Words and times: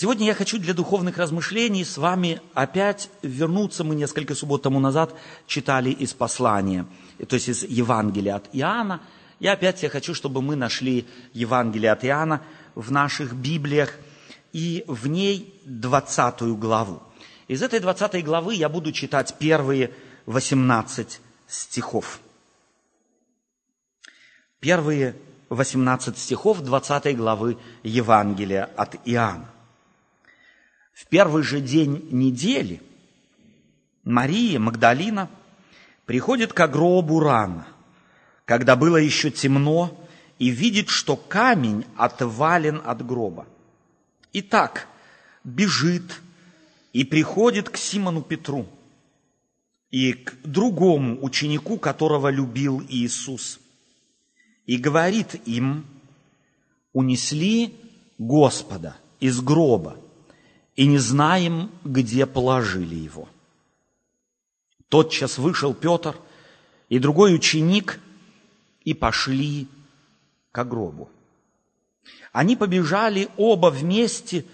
Сегодня 0.00 0.26
я 0.26 0.34
хочу 0.34 0.60
для 0.60 0.74
духовных 0.74 1.18
размышлений 1.18 1.84
с 1.84 1.98
вами 1.98 2.40
опять 2.54 3.10
вернуться. 3.22 3.82
Мы 3.82 3.96
несколько 3.96 4.36
суббот 4.36 4.62
тому 4.62 4.78
назад 4.78 5.12
читали 5.48 5.90
из 5.90 6.14
послания, 6.14 6.86
то 7.28 7.34
есть 7.34 7.48
из 7.48 7.64
Евангелия 7.64 8.36
от 8.36 8.48
Иоанна. 8.52 9.02
И 9.40 9.48
опять 9.48 9.82
я 9.82 9.88
хочу, 9.90 10.14
чтобы 10.14 10.40
мы 10.40 10.54
нашли 10.54 11.04
Евангелие 11.32 11.90
от 11.90 12.04
Иоанна 12.04 12.42
в 12.76 12.92
наших 12.92 13.34
Библиях 13.34 13.92
и 14.52 14.84
в 14.86 15.08
ней 15.08 15.60
20 15.64 16.42
главу. 16.60 17.02
Из 17.48 17.60
этой 17.60 17.80
20 17.80 18.24
главы 18.24 18.54
я 18.54 18.68
буду 18.68 18.92
читать 18.92 19.34
первые 19.40 19.90
18 20.26 21.20
стихов. 21.48 22.20
Первые 24.60 25.16
18 25.48 26.16
стихов 26.16 26.60
20 26.60 27.16
главы 27.16 27.58
Евангелия 27.82 28.70
от 28.76 28.94
Иоанна. 29.04 29.57
В 30.98 31.06
первый 31.06 31.44
же 31.44 31.60
день 31.60 32.08
недели 32.10 32.82
Мария 34.02 34.58
Магдалина 34.58 35.30
приходит 36.06 36.52
к 36.52 36.66
гробу 36.66 37.20
рано, 37.20 37.68
когда 38.44 38.74
было 38.74 38.96
еще 38.96 39.30
темно, 39.30 39.96
и 40.40 40.48
видит, 40.48 40.88
что 40.88 41.14
камень 41.14 41.84
отвален 41.96 42.82
от 42.84 43.06
гроба. 43.06 43.46
Итак, 44.32 44.88
бежит 45.44 46.20
и 46.92 47.04
приходит 47.04 47.68
к 47.68 47.76
Симону 47.76 48.20
Петру 48.20 48.66
и 49.92 50.14
к 50.14 50.34
другому 50.42 51.22
ученику, 51.22 51.78
которого 51.78 52.28
любил 52.28 52.82
Иисус, 52.88 53.60
и 54.66 54.76
говорит 54.76 55.36
им, 55.46 55.86
унесли 56.92 57.76
Господа 58.18 58.96
из 59.20 59.40
гроба, 59.40 59.96
и 60.78 60.86
не 60.86 60.98
знаем, 60.98 61.72
где 61.82 62.24
положили 62.24 62.94
его. 62.94 63.28
Тотчас 64.88 65.36
вышел 65.36 65.74
Петр 65.74 66.14
и 66.88 67.00
другой 67.00 67.34
ученик 67.34 67.98
и 68.84 68.94
пошли 68.94 69.66
к 70.52 70.64
гробу. 70.64 71.10
Они 72.30 72.54
побежали 72.54 73.28
оба 73.36 73.70
вместе, 73.70 74.44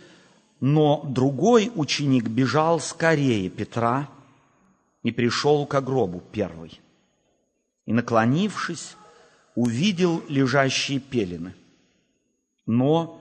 но 0.60 1.04
другой 1.06 1.70
ученик 1.74 2.28
бежал 2.28 2.80
скорее 2.80 3.50
Петра 3.50 4.08
и 5.02 5.12
пришел 5.12 5.66
к 5.66 5.78
гробу 5.82 6.22
первый. 6.32 6.80
И, 7.84 7.92
наклонившись, 7.92 8.96
увидел 9.54 10.24
лежащие 10.30 11.00
пелены, 11.00 11.54
но 12.64 13.20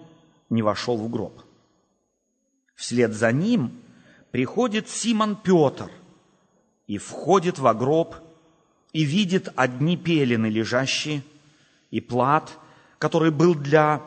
не 0.49 0.61
вошел 0.61 0.95
в 0.95 1.09
гроб. 1.09 1.42
Вслед 2.83 3.13
за 3.13 3.31
ним 3.31 3.71
приходит 4.31 4.89
Симон 4.89 5.37
Петр 5.37 5.89
и 6.85 6.97
входит 6.97 7.57
во 7.57 7.73
гроб 7.73 8.13
и 8.91 9.05
видит 9.05 9.47
одни 9.55 9.95
пелены 9.95 10.47
лежащие 10.47 11.23
и 11.91 12.01
плат, 12.01 12.59
который 12.97 13.31
был, 13.31 13.55
для, 13.55 14.01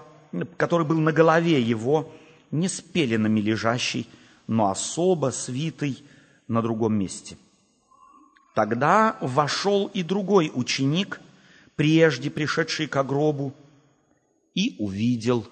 который 0.59 0.87
был 0.87 1.01
на 1.01 1.11
голове 1.11 1.59
его, 1.59 2.13
не 2.51 2.69
с 2.69 2.83
пеленами 2.83 3.41
лежащий, 3.41 4.11
но 4.47 4.71
особо 4.71 5.31
свитый 5.31 6.05
на 6.47 6.61
другом 6.61 6.99
месте. 6.99 7.39
Тогда 8.55 9.17
вошел 9.23 9.87
и 9.87 10.03
другой 10.03 10.53
ученик, 10.55 11.23
прежде 11.77 12.29
пришедший 12.29 12.89
к 12.89 13.03
гробу, 13.05 13.55
и 14.53 14.77
увидел, 14.79 15.47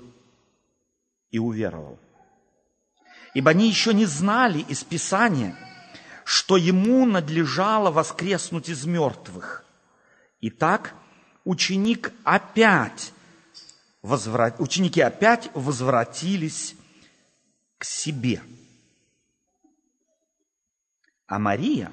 и 1.31 1.39
уверовал 1.39 1.99
ибо 3.35 3.51
они 3.51 3.69
еще 3.69 3.93
не 3.93 4.07
знали 4.07 4.61
из 4.61 4.85
Писания, 4.85 5.57
что 6.25 6.57
ему 6.57 7.05
надлежало 7.05 7.91
воскреснуть 7.91 8.69
из 8.69 8.87
мертвых. 8.87 9.65
Итак, 10.41 10.95
ученик 11.45 12.13
опять 12.23 13.13
возврат... 14.03 14.59
ученики 14.61 15.01
опять 15.01 15.51
возвратились 15.53 16.77
к 17.77 17.85
себе. 17.85 18.41
А 21.27 21.39
Мария 21.39 21.91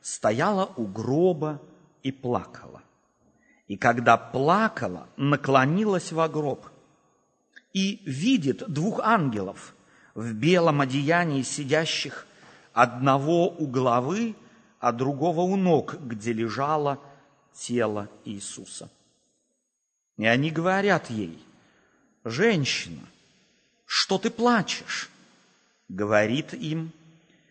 стояла 0.00 0.72
у 0.76 0.86
гроба 0.86 1.60
и 2.02 2.12
плакала. 2.12 2.82
И 3.66 3.76
когда 3.76 4.16
плакала, 4.16 5.08
наклонилась 5.16 6.12
во 6.12 6.28
гроб 6.28 6.66
и 7.72 8.00
видит 8.06 8.62
двух 8.68 9.00
ангелов– 9.00 9.74
в 10.16 10.32
белом 10.32 10.80
одеянии 10.80 11.42
сидящих, 11.42 12.26
одного 12.72 13.48
у 13.50 13.66
головы, 13.66 14.34
а 14.80 14.92
другого 14.92 15.42
у 15.42 15.56
ног, 15.56 15.94
где 16.00 16.32
лежало 16.32 16.98
тело 17.54 18.08
Иисуса. 18.24 18.90
И 20.16 20.24
они 20.26 20.50
говорят 20.50 21.10
ей, 21.10 21.38
«Женщина, 22.24 23.02
что 23.84 24.18
ты 24.18 24.30
плачешь?» 24.30 25.10
Говорит 25.88 26.54
им, 26.54 26.92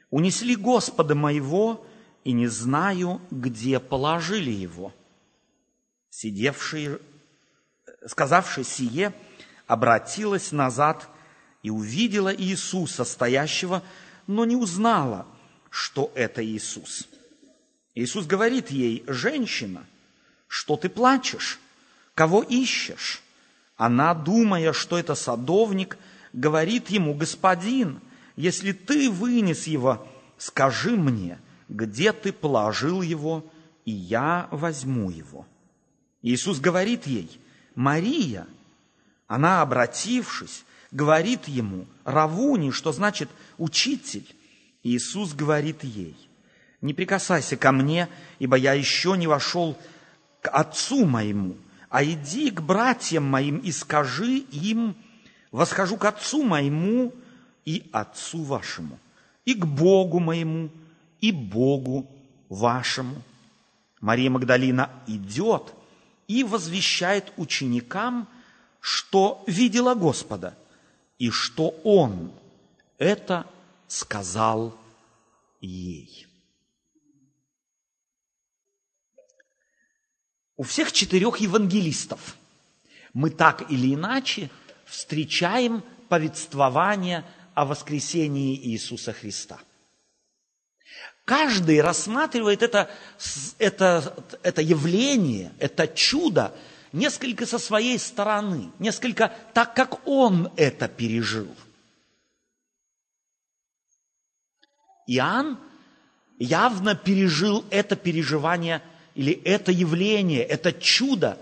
«Унесли 0.09 0.55
Господа 0.55 1.13
моего, 1.15 1.85
и 2.23 2.31
не 2.31 2.47
знаю, 2.47 3.21
где 3.29 3.79
положили 3.79 4.51
его». 4.51 4.91
Сидевший, 6.09 6.99
сказавший 8.07 8.63
сие, 8.63 9.13
обратилась 9.67 10.51
назад 10.51 11.07
и 11.65 11.71
увидела 11.71 12.31
Иисуса, 12.31 13.03
стоящего, 13.03 13.81
но 14.27 14.45
не 14.45 14.55
узнала, 14.55 15.25
что 15.71 16.11
это 16.13 16.45
Иисус. 16.45 17.07
Иисус 17.95 18.27
говорит 18.27 18.69
ей, 18.69 19.03
женщина, 19.07 19.83
что 20.47 20.77
ты 20.77 20.89
плачешь? 20.89 21.59
Кого 22.13 22.43
ищешь? 22.43 23.23
Она, 23.77 24.13
думая, 24.13 24.73
что 24.73 24.99
это 24.99 25.15
садовник, 25.15 25.97
говорит 26.33 26.91
ему, 26.91 27.15
господин, 27.15 27.99
если 28.35 28.71
ты 28.71 29.09
вынес 29.09 29.65
его, 29.65 30.07
скажи 30.37 30.95
мне, 30.95 31.39
где 31.67 32.13
ты 32.13 32.31
положил 32.31 33.01
его, 33.01 33.43
и 33.85 33.91
я 33.91 34.47
возьму 34.51 35.09
его. 35.09 35.47
Иисус 36.21 36.59
говорит 36.59 37.07
ей, 37.07 37.41
Мария. 37.73 38.45
Она, 39.25 39.63
обратившись, 39.63 40.63
говорит 40.95 41.49
ему, 41.49 41.87
Равуни, 42.05 42.71
что 42.71 42.93
значит 42.93 43.29
учитель. 43.57 44.25
Иисус 44.81 45.33
говорит 45.33 45.83
ей, 45.83 46.15
не 46.79 46.93
прикасайся 46.93 47.57
ко 47.57 47.71
мне, 47.73 48.07
ибо 48.39 48.55
я 48.55 48.73
еще 48.73 49.17
не 49.17 49.27
вошел 49.27 49.77
к 50.41 50.49
отцу 50.49 51.05
моему, 51.05 51.57
а 51.89 52.03
иди 52.03 52.49
к 52.49 52.61
братьям 52.61 53.25
моим 53.25 53.57
и 53.57 53.71
скажи 53.71 54.37
им, 54.37 54.95
восхожу 55.51 55.97
к 55.97 56.05
отцу 56.05 56.43
моему 56.43 57.13
и 57.65 57.89
отцу 57.91 58.43
вашему, 58.43 58.97
и 59.43 59.53
к 59.53 59.65
Богу 59.65 60.19
моему, 60.19 60.69
и 61.19 61.31
Богу 61.33 62.09
вашему. 62.47 63.21
Мария 63.99 64.29
Магдалина 64.29 64.91
идет 65.07 65.73
и 66.27 66.43
возвещает 66.43 67.33
ученикам, 67.35 68.29
что 68.79 69.43
видела 69.45 69.93
Господа– 69.93 70.55
и 71.17 71.29
что 71.29 71.69
он 71.83 72.31
это 72.97 73.45
сказал 73.87 74.77
ей. 75.61 76.27
У 80.57 80.63
всех 80.63 80.91
четырех 80.91 81.37
евангелистов 81.37 82.37
мы 83.13 83.29
так 83.29 83.69
или 83.71 83.93
иначе 83.93 84.49
встречаем 84.85 85.83
повествование 86.07 87.25
о 87.53 87.65
воскресении 87.65 88.55
Иисуса 88.55 89.11
Христа. 89.11 89.59
Каждый 91.25 91.81
рассматривает 91.81 92.61
это, 92.61 92.89
это, 93.57 94.15
это 94.43 94.61
явление, 94.61 95.51
это 95.59 95.87
чудо 95.87 96.53
несколько 96.95 97.45
со 97.45 97.59
своей 97.59 97.99
стороны, 97.99 98.71
несколько 98.79 99.33
так, 99.53 99.75
как 99.75 100.07
он 100.07 100.51
это 100.55 100.87
пережил. 100.87 101.53
Иоанн 105.07 105.59
явно 106.39 106.95
пережил 106.95 107.63
это 107.69 107.95
переживание 107.95 108.81
или 109.13 109.33
это 109.43 109.71
явление, 109.71 110.43
это 110.43 110.73
чудо 110.73 111.37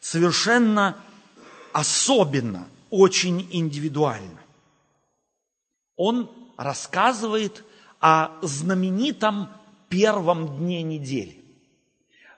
совершенно 0.00 1.00
особенно, 1.72 2.68
очень 2.90 3.48
индивидуально. 3.50 4.40
Он 5.96 6.30
рассказывает 6.56 7.64
о 8.00 8.30
знаменитом 8.42 9.48
первом 9.88 10.58
дне 10.58 10.82
недели. 10.82 11.42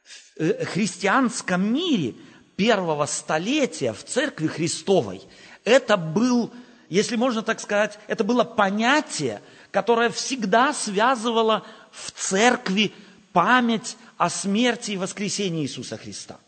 В 0.05 0.41
э, 0.41 0.65
христианском 0.65 1.73
мире 1.73 2.15
первого 2.57 3.07
столетия 3.07 3.93
в 3.93 4.03
Церкви 4.05 4.47
Христовой 4.47 5.23
это 5.65 5.97
был 5.97 6.53
если 6.89 7.17
можно 7.17 7.43
так 7.43 7.61
сказать, 7.61 7.99
это 8.07 8.25
было 8.25 8.45
понятие, 8.45 9.41
которое 9.71 10.11
всегда 10.11 10.73
связывало 10.73 11.65
в 11.91 12.13
церкви 12.13 12.93
память 13.33 13.97
о 14.17 14.31
смерти 14.31 14.93
и 14.93 14.97
воскресении 14.97 15.63
Иисуса 15.63 15.97
Христа. 15.97 16.39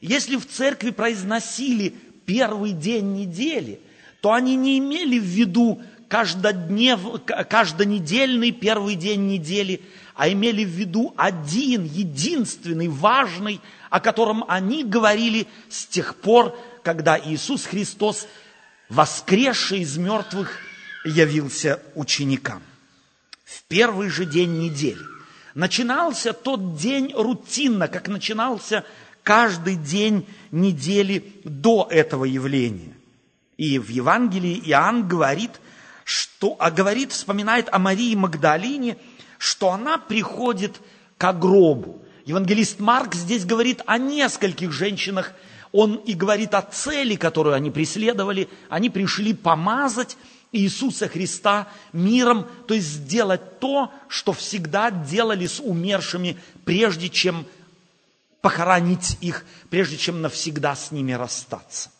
Если 0.00 0.36
в 0.36 0.46
церкви 0.46 0.90
произносили 0.90 1.94
первый 2.24 2.72
день 2.72 3.14
недели, 3.14 3.80
то 4.20 4.32
они 4.32 4.56
не 4.56 4.78
имели 4.78 5.18
в 5.18 5.24
виду 5.24 5.82
каждоднев, 6.08 7.00
каждонедельный 7.24 8.52
первый 8.52 8.94
день 8.94 9.26
недели, 9.28 9.82
а 10.16 10.30
имели 10.30 10.64
в 10.64 10.68
виду 10.68 11.12
один, 11.16 11.84
единственный, 11.84 12.88
важный, 12.88 13.60
о 13.90 14.00
котором 14.00 14.44
они 14.48 14.82
говорили 14.82 15.46
с 15.68 15.86
тех 15.86 16.16
пор, 16.16 16.58
когда 16.82 17.18
Иисус 17.18 17.66
Христос, 17.66 18.26
воскресший 18.88 19.80
из 19.80 19.96
мертвых, 19.98 20.58
явился 21.04 21.82
ученикам. 21.94 22.62
В 23.44 23.62
первый 23.64 24.08
же 24.08 24.24
день 24.24 24.58
недели 24.58 25.04
начинался 25.54 26.32
тот 26.32 26.76
день 26.76 27.12
рутинно, 27.14 27.86
как 27.86 28.08
начинался 28.08 28.84
каждый 29.22 29.76
день 29.76 30.26
недели 30.50 31.32
до 31.44 31.86
этого 31.90 32.24
явления. 32.24 32.94
И 33.58 33.78
в 33.78 33.88
Евангелии 33.88 34.62
Иоанн 34.66 35.08
говорит, 35.08 35.52
что, 36.04 36.56
а 36.58 36.70
говорит, 36.70 37.12
вспоминает 37.12 37.68
о 37.72 37.78
Марии 37.78 38.14
Магдалине, 38.14 38.96
что 39.38 39.72
она 39.72 39.98
приходит 39.98 40.80
к 41.18 41.32
гробу. 41.32 42.02
Евангелист 42.24 42.80
Марк 42.80 43.14
здесь 43.14 43.44
говорит 43.44 43.82
о 43.86 43.98
нескольких 43.98 44.72
женщинах. 44.72 45.32
Он 45.72 45.96
и 45.96 46.14
говорит 46.14 46.54
о 46.54 46.62
цели, 46.62 47.16
которую 47.16 47.54
они 47.54 47.70
преследовали. 47.70 48.48
Они 48.68 48.90
пришли 48.90 49.34
помазать 49.34 50.16
Иисуса 50.52 51.08
Христа 51.08 51.68
миром, 51.92 52.46
то 52.66 52.74
есть 52.74 52.86
сделать 52.86 53.60
то, 53.60 53.92
что 54.08 54.32
всегда 54.32 54.90
делали 54.90 55.46
с 55.46 55.60
умершими, 55.60 56.36
прежде 56.64 57.08
чем 57.08 57.46
похоронить 58.40 59.18
их, 59.20 59.44
прежде 59.70 59.96
чем 59.96 60.22
навсегда 60.22 60.74
с 60.76 60.92
ними 60.92 61.12
расстаться. 61.12 61.90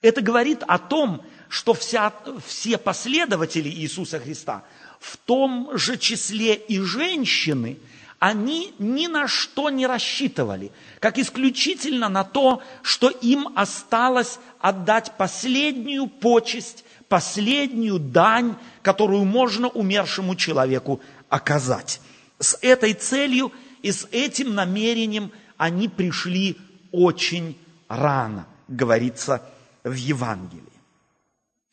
Это 0.00 0.20
говорит 0.20 0.62
о 0.66 0.78
том, 0.78 1.22
что 1.48 1.74
вся, 1.74 2.12
все 2.46 2.78
последователи 2.78 3.68
Иисуса 3.68 4.18
Христа, 4.18 4.64
в 5.02 5.16
том 5.16 5.76
же 5.76 5.98
числе 5.98 6.54
и 6.54 6.78
женщины, 6.78 7.78
они 8.20 8.72
ни 8.78 9.08
на 9.08 9.26
что 9.26 9.68
не 9.68 9.84
рассчитывали, 9.84 10.70
как 11.00 11.18
исключительно 11.18 12.08
на 12.08 12.22
то, 12.22 12.62
что 12.82 13.08
им 13.08 13.48
осталось 13.56 14.38
отдать 14.60 15.16
последнюю 15.18 16.06
почесть, 16.06 16.84
последнюю 17.08 17.98
дань, 17.98 18.54
которую 18.82 19.24
можно 19.24 19.68
умершему 19.68 20.36
человеку 20.36 21.00
оказать. 21.28 22.00
С 22.38 22.56
этой 22.62 22.94
целью 22.94 23.52
и 23.82 23.90
с 23.90 24.06
этим 24.12 24.54
намерением 24.54 25.32
они 25.56 25.88
пришли 25.88 26.56
очень 26.92 27.58
рано, 27.88 28.46
говорится 28.68 29.42
в 29.82 29.94
Евангелии. 29.94 30.71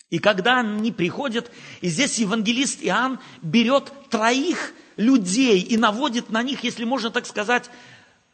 И 0.10 0.18
когда 0.18 0.60
они 0.60 0.92
приходят, 0.92 1.52
и 1.82 1.90
здесь 1.90 2.18
евангелист 2.18 2.80
Иоанн 2.82 3.20
берет 3.42 3.92
троих 4.10 4.74
людей 4.98 5.62
и 5.62 5.78
наводит 5.78 6.30
на 6.30 6.42
них, 6.42 6.64
если 6.64 6.84
можно 6.84 7.12
так 7.12 7.28
сказать, 7.28 7.70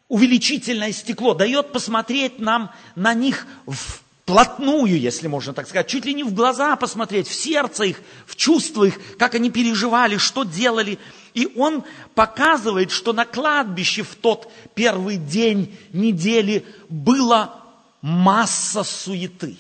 увеличительное 0.08 0.94
стекло, 0.94 1.34
дает 1.34 1.72
посмотреть 1.74 2.40
нам 2.40 2.72
на 2.96 3.14
них 3.14 3.46
вплотную, 3.68 5.00
если 5.00 5.28
можно 5.28 5.54
так 5.54 5.68
сказать, 5.68 5.88
чуть 5.88 6.06
ли 6.06 6.14
не 6.14 6.24
в 6.24 6.34
глаза 6.34 6.76
посмотреть, 6.78 7.28
в 7.28 7.34
сердце 7.34 7.84
их, 7.84 8.02
в 8.26 8.38
чувства 8.38 8.86
их, 8.86 9.00
как 9.18 9.36
они 9.36 9.52
переживали, 9.52 10.18
что 10.18 10.44
делали. 10.44 10.98
И 11.34 11.52
он 11.58 11.84
показывает, 12.14 12.92
что 12.92 13.12
на 13.12 13.26
кладбище 13.26 14.04
в 14.04 14.16
тот 14.16 14.52
первый 14.74 15.18
день 15.18 15.78
недели 15.92 16.66
было 16.88 17.62
масса 18.02 18.84
суеты. 18.84 19.58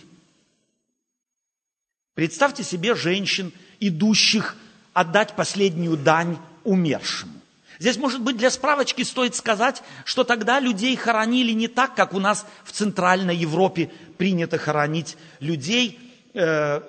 Представьте 2.15 2.63
себе 2.63 2.95
женщин, 2.95 3.51
идущих 3.81 4.55
отдать 4.93 5.35
последнюю 5.35 5.97
дань 5.97 6.37
умершему. 6.63 7.33
Здесь, 7.77 7.97
может 7.97 8.21
быть, 8.21 8.37
для 8.37 8.49
справочки 8.49 9.03
стоит 9.03 9.35
сказать, 9.35 9.83
что 10.05 10.23
тогда 10.23 10.61
людей 10.61 10.95
хоронили 10.95 11.51
не 11.51 11.67
так, 11.67 11.93
как 11.93 12.13
у 12.13 12.19
нас 12.19 12.45
в 12.63 12.71
Центральной 12.71 13.35
Европе 13.35 13.91
принято 14.17 14.57
хоронить 14.57 15.17
людей, 15.41 15.99
э, 16.33 16.79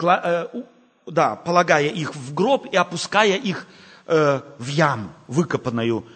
э, 0.00 0.46
да, 1.06 1.36
полагая 1.36 1.88
их 1.88 2.16
в 2.16 2.32
гроб 2.32 2.66
и 2.72 2.76
опуская 2.76 3.36
их 3.36 3.66
э, 4.06 4.40
в 4.58 4.66
яму, 4.68 5.12
выкопанную 5.26 6.06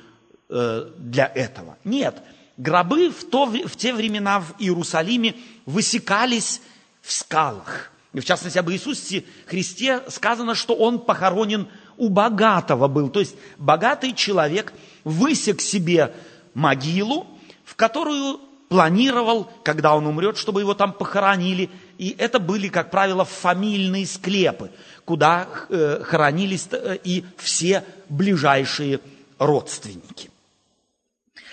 э, 0.48 0.90
для 0.96 1.26
этого. 1.26 1.76
Нет, 1.84 2.22
гробы 2.56 3.10
в, 3.10 3.28
то, 3.28 3.44
в 3.44 3.76
те 3.76 3.92
времена 3.92 4.40
в 4.40 4.54
Иерусалиме 4.58 5.36
высекались 5.66 6.62
в 7.02 7.12
скалах. 7.12 7.90
И 8.12 8.20
в 8.20 8.24
частности, 8.24 8.58
об 8.58 8.70
Иисусе 8.70 9.24
Христе 9.46 10.02
сказано, 10.08 10.54
что 10.54 10.74
Он 10.74 10.98
похоронен 10.98 11.68
у 11.96 12.08
богатого 12.08 12.88
был. 12.88 13.08
То 13.08 13.20
есть 13.20 13.36
богатый 13.58 14.14
человек 14.14 14.72
высек 15.04 15.60
себе 15.60 16.12
могилу, 16.54 17.26
в 17.64 17.76
которую 17.76 18.40
планировал, 18.68 19.50
когда 19.64 19.94
он 19.96 20.06
умрет, 20.06 20.38
чтобы 20.38 20.60
его 20.60 20.74
там 20.74 20.92
похоронили. 20.92 21.70
И 21.98 22.14
это 22.16 22.38
были, 22.38 22.68
как 22.68 22.90
правило, 22.90 23.24
фамильные 23.24 24.06
склепы, 24.06 24.70
куда 25.04 25.48
э, 25.68 26.02
хоронились 26.04 26.68
э, 26.70 26.98
и 27.02 27.24
все 27.36 27.84
ближайшие 28.08 29.00
родственники. 29.38 30.30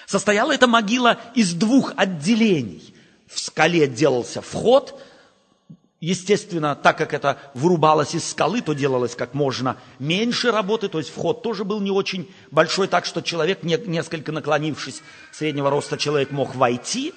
Состояла 0.06 0.54
эта 0.54 0.68
могила 0.68 1.20
из 1.34 1.54
двух 1.54 1.94
отделений. 1.98 2.94
В 3.28 3.40
скале 3.40 3.88
делался 3.88 4.42
вход, 4.42 5.02
Естественно, 6.00 6.76
так 6.76 6.96
как 6.96 7.14
это 7.14 7.40
вырубалось 7.56 8.14
из 8.14 8.30
скалы, 8.30 8.62
то 8.62 8.74
делалось 8.74 9.16
как 9.16 9.34
можно 9.34 9.78
меньше 9.98 10.52
работы, 10.52 10.90
то 10.90 11.00
есть 11.00 11.10
вход 11.10 11.42
тоже 11.42 11.64
был 11.64 11.80
не 11.80 11.90
очень 11.90 12.32
большой, 12.52 12.88
так 12.88 13.06
что 13.06 13.22
человек, 13.22 13.64
несколько 13.64 14.32
наклонившись, 14.32 15.02
среднего 15.32 15.72
роста 15.72 15.98
человек 15.98 16.30
мог 16.30 16.54
войти, 16.54 17.16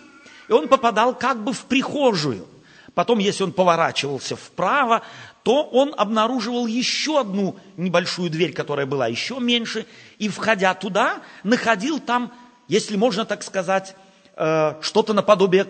и 0.49 0.53
он 0.53 0.67
попадал 0.67 1.15
как 1.15 1.45
бы 1.45 1.53
в 1.53 1.65
прихожую. 1.67 2.47
Потом, 2.95 3.19
если 3.19 3.45
он 3.45 3.53
поворачивался 3.53 4.35
вправо, 4.35 5.03
то 5.43 5.63
он 5.63 5.95
обнаруживал 5.97 6.67
еще 6.67 7.21
одну 7.21 7.57
небольшую 7.77 8.31
дверь, 8.31 8.55
которая 8.55 8.87
была 8.87 9.09
еще 9.09 9.39
меньше, 9.41 9.87
и, 10.19 10.29
входя 10.29 10.73
туда, 10.73 11.21
находил 11.45 12.01
там, 12.01 12.33
если 12.67 12.97
можно 12.97 13.27
так 13.27 13.43
сказать, 13.43 13.95
э, 14.37 14.75
что-то 14.81 15.13
наподобие 15.13 15.67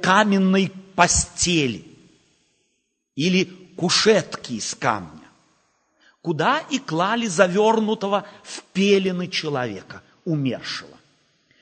каменной 0.00 0.72
постели 0.96 1.87
или 3.18 3.46
кушетки 3.76 4.52
из 4.52 4.76
камня, 4.76 5.26
куда 6.22 6.60
и 6.70 6.78
клали 6.78 7.26
завернутого 7.26 8.24
в 8.44 8.62
пелены 8.72 9.26
человека, 9.26 10.02
умершего. 10.24 10.96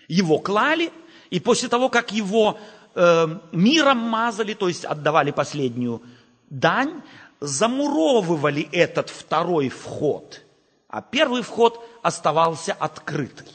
Его 0.06 0.38
клали, 0.38 0.92
и 1.30 1.40
после 1.40 1.70
того, 1.70 1.88
как 1.88 2.12
его 2.12 2.58
э, 2.94 3.38
миром 3.52 3.96
мазали, 3.96 4.52
то 4.52 4.68
есть 4.68 4.84
отдавали 4.84 5.30
последнюю 5.30 6.02
дань, 6.50 7.00
замуровывали 7.40 8.68
этот 8.70 9.08
второй 9.08 9.70
вход, 9.70 10.42
а 10.88 11.00
первый 11.00 11.40
вход 11.40 11.82
оставался 12.02 12.74
открытый. 12.74 13.48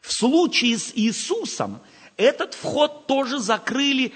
В 0.00 0.12
случае 0.12 0.78
с 0.78 0.92
Иисусом 0.94 1.80
этот 2.16 2.54
вход 2.54 3.08
тоже 3.08 3.40
закрыли 3.40 4.12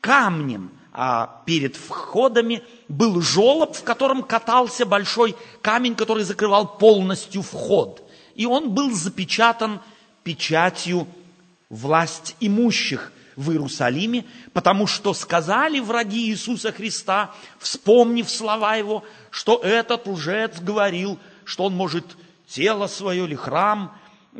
камнем– 0.00 0.70
а 0.92 1.42
перед 1.46 1.76
входами 1.76 2.62
был 2.88 3.20
желоб, 3.22 3.74
в 3.74 3.82
котором 3.82 4.22
катался 4.22 4.84
большой 4.84 5.34
камень, 5.62 5.94
который 5.94 6.24
закрывал 6.24 6.76
полностью 6.76 7.42
вход. 7.42 8.02
И 8.34 8.44
он 8.44 8.70
был 8.70 8.90
запечатан 8.92 9.80
печатью 10.22 11.06
власть 11.70 12.36
имущих 12.40 13.12
в 13.36 13.50
Иерусалиме, 13.50 14.26
потому 14.52 14.86
что 14.86 15.14
сказали 15.14 15.80
враги 15.80 16.28
Иисуса 16.28 16.72
Христа, 16.72 17.34
вспомнив 17.58 18.28
слова 18.28 18.76
Его, 18.76 19.02
что 19.30 19.56
этот 19.56 20.06
лжец 20.06 20.60
говорил, 20.60 21.18
что 21.44 21.64
он 21.64 21.74
может 21.74 22.04
тело 22.46 22.86
свое 22.86 23.24
или 23.24 23.34
храм, 23.34 23.96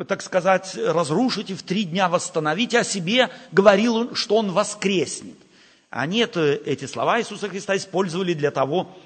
так 0.07 0.21
сказать, 0.21 0.75
разрушить 0.77 1.51
и 1.51 1.55
в 1.55 1.63
три 1.63 1.85
дня 1.85 2.11
восстановить, 2.11 2.75
а 2.75 2.85
себе 2.85 3.31
говорил, 3.51 4.15
что 4.15 4.37
он 4.37 4.53
воскреснет. 4.53 5.42
Они 5.93 6.21
это, 6.21 6.41
эти 6.41 6.87
слова 6.87 7.21
Иисуса 7.21 7.51
Христа 7.51 7.77
использовали 7.77 8.33
для 8.33 8.51
того, 8.51 8.97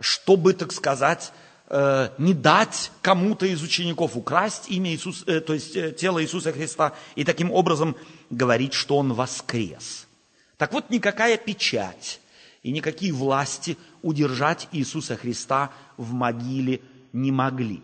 чтобы, 0.00 0.54
так 0.54 0.72
сказать, 0.72 1.32
э, 1.68 2.08
не 2.18 2.34
дать 2.34 2.90
кому-то 3.00 3.46
из 3.46 3.62
учеников 3.62 4.16
украсть 4.16 4.68
имя 4.68 4.90
Иисуса, 4.90 5.22
э, 5.28 5.40
то 5.40 5.54
есть 5.54 5.76
э, 5.76 5.92
тело 5.92 6.20
Иисуса 6.20 6.52
Христа, 6.52 6.94
и 7.14 7.22
таким 7.22 7.52
образом 7.52 7.94
говорить, 8.28 8.74
что 8.74 8.96
Он 8.96 9.12
воскрес. 9.12 10.08
Так 10.56 10.72
вот, 10.72 10.90
никакая 10.90 11.36
печать 11.36 12.20
и 12.64 12.72
никакие 12.72 13.12
власти 13.12 13.78
удержать 14.02 14.66
Иисуса 14.72 15.16
Христа 15.16 15.70
в 15.96 16.12
могиле 16.12 16.80
не 17.12 17.30
могли. 17.30 17.82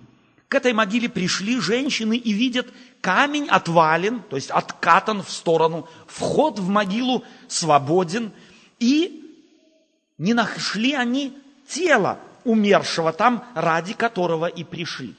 К 0.48 0.56
этой 0.56 0.72
могиле 0.72 1.08
пришли 1.08 1.60
женщины 1.60 2.16
и 2.16 2.32
видят, 2.32 2.66
камень 3.00 3.48
отвален, 3.48 4.22
то 4.28 4.34
есть 4.34 4.50
откатан 4.50 5.22
в 5.22 5.30
сторону, 5.30 5.88
вход 6.08 6.58
в 6.58 6.68
могилу 6.68 7.22
свободен, 7.46 8.32
и 8.78 9.24
не 10.18 10.34
нашли 10.34 10.94
они 10.94 11.36
тело 11.68 12.18
умершего 12.44 13.12
там, 13.12 13.44
ради 13.54 13.94
которого 13.94 14.46
и 14.46 14.64
пришли. 14.64 15.14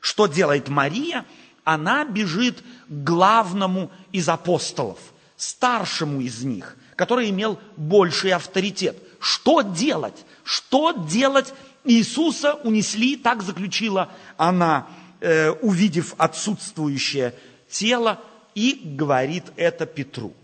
Что 0.00 0.26
делает 0.26 0.68
Мария? 0.68 1.24
Она 1.64 2.04
бежит 2.04 2.58
к 2.60 2.64
главному 2.88 3.90
из 4.12 4.28
апостолов, 4.28 4.98
старшему 5.36 6.20
из 6.20 6.44
них, 6.44 6.76
который 6.94 7.30
имел 7.30 7.58
больший 7.76 8.32
авторитет. 8.32 8.96
Что 9.18 9.62
делать? 9.62 10.26
Что 10.44 10.92
делать? 10.92 11.54
Иисуса 11.84 12.54
унесли, 12.64 13.16
так 13.16 13.42
заключила 13.42 14.10
она, 14.36 14.86
э, 15.20 15.50
увидев 15.50 16.14
отсутствующее 16.18 17.34
тело, 17.68 18.20
и 18.54 18.80
говорит 18.84 19.44
это 19.56 19.86
Петру. 19.86 20.34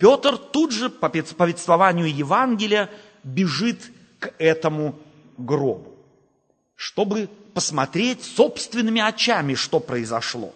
Петр 0.00 0.38
тут 0.38 0.72
же, 0.72 0.88
по 0.88 1.10
повествованию 1.10 2.12
Евангелия, 2.12 2.88
бежит 3.22 3.92
к 4.18 4.32
этому 4.38 4.98
гробу, 5.36 5.94
чтобы 6.74 7.28
посмотреть 7.52 8.24
собственными 8.24 9.02
очами, 9.02 9.54
что 9.54 9.78
произошло. 9.78 10.54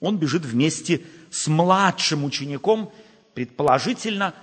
Он 0.00 0.16
бежит 0.16 0.46
вместе 0.46 1.02
с 1.30 1.48
младшим 1.48 2.24
учеником, 2.24 2.90
предположительно, 3.34 4.34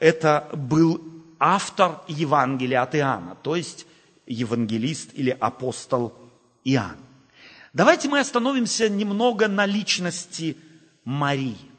это 0.00 0.48
был 0.52 1.00
автор 1.38 2.00
Евангелия 2.08 2.82
от 2.82 2.96
Иоанна, 2.96 3.36
то 3.40 3.54
есть 3.54 3.86
евангелист 4.26 5.10
или 5.14 5.30
апостол 5.30 6.12
Иоанн. 6.64 6.96
Давайте 7.72 8.08
мы 8.08 8.18
остановимся 8.18 8.88
немного 8.88 9.46
на 9.46 9.64
личности 9.64 10.56
Марии. 11.04 11.73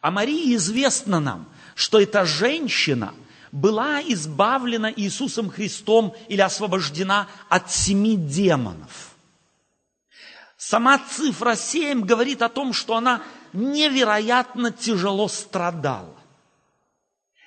О 0.00 0.10
Марии 0.10 0.54
известно 0.54 1.20
нам, 1.20 1.48
что 1.74 2.00
эта 2.00 2.24
женщина 2.24 3.14
была 3.50 4.00
избавлена 4.02 4.92
Иисусом 4.94 5.50
Христом 5.50 6.14
или 6.28 6.40
освобождена 6.40 7.28
от 7.48 7.72
семи 7.72 8.16
демонов. 8.16 9.14
Сама 10.56 10.98
цифра 10.98 11.54
семь 11.56 12.02
говорит 12.02 12.42
о 12.42 12.48
том, 12.48 12.72
что 12.72 12.96
она 12.96 13.22
невероятно 13.52 14.70
тяжело 14.70 15.28
страдала. 15.28 16.16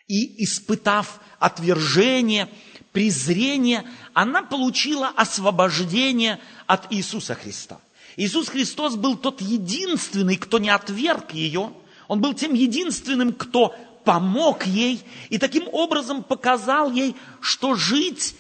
И 0.08 0.44
испытав 0.44 1.20
отвержение, 1.40 2.50
презрение, 2.92 3.86
она 4.14 4.44
получила 4.44 5.10
освобождение 5.10 6.40
от 6.68 6.92
Иисуса 6.92 7.36
Христа. 7.36 7.80
Иисус 8.18 8.50
Христос 8.50 8.96
был 8.96 9.18
тот 9.18 9.42
единственный, 9.42 10.36
кто 10.36 10.60
не 10.60 10.70
отверг 10.70 11.34
ее. 11.34 11.74
Он 12.12 12.20
был 12.20 12.34
тем 12.34 12.54
единственным, 12.54 13.32
кто 13.32 13.74
помог 14.04 14.66
ей 14.66 15.02
и 15.30 15.38
таким 15.38 15.70
образом 15.72 16.24
показал 16.24 16.92
ей, 16.92 17.16
что 17.40 17.76
жить 17.76 18.36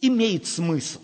имеет 0.00 0.48
смысл. 0.48 0.98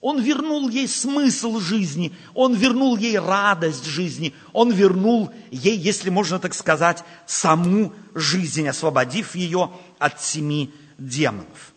Он 0.00 0.20
вернул 0.20 0.68
ей 0.68 0.88
смысл 0.88 1.60
жизни, 1.60 2.12
он 2.34 2.54
вернул 2.54 2.96
ей 2.96 3.16
радость 3.16 3.84
жизни, 3.84 4.34
он 4.52 4.72
вернул 4.72 5.30
ей, 5.52 5.76
если 5.76 6.10
можно 6.10 6.40
так 6.40 6.52
сказать, 6.52 7.04
саму 7.26 7.92
жизнь, 8.12 8.66
освободив 8.66 9.36
ее 9.36 9.70
от 10.00 10.20
семи 10.20 10.74
демонов. 10.98 11.74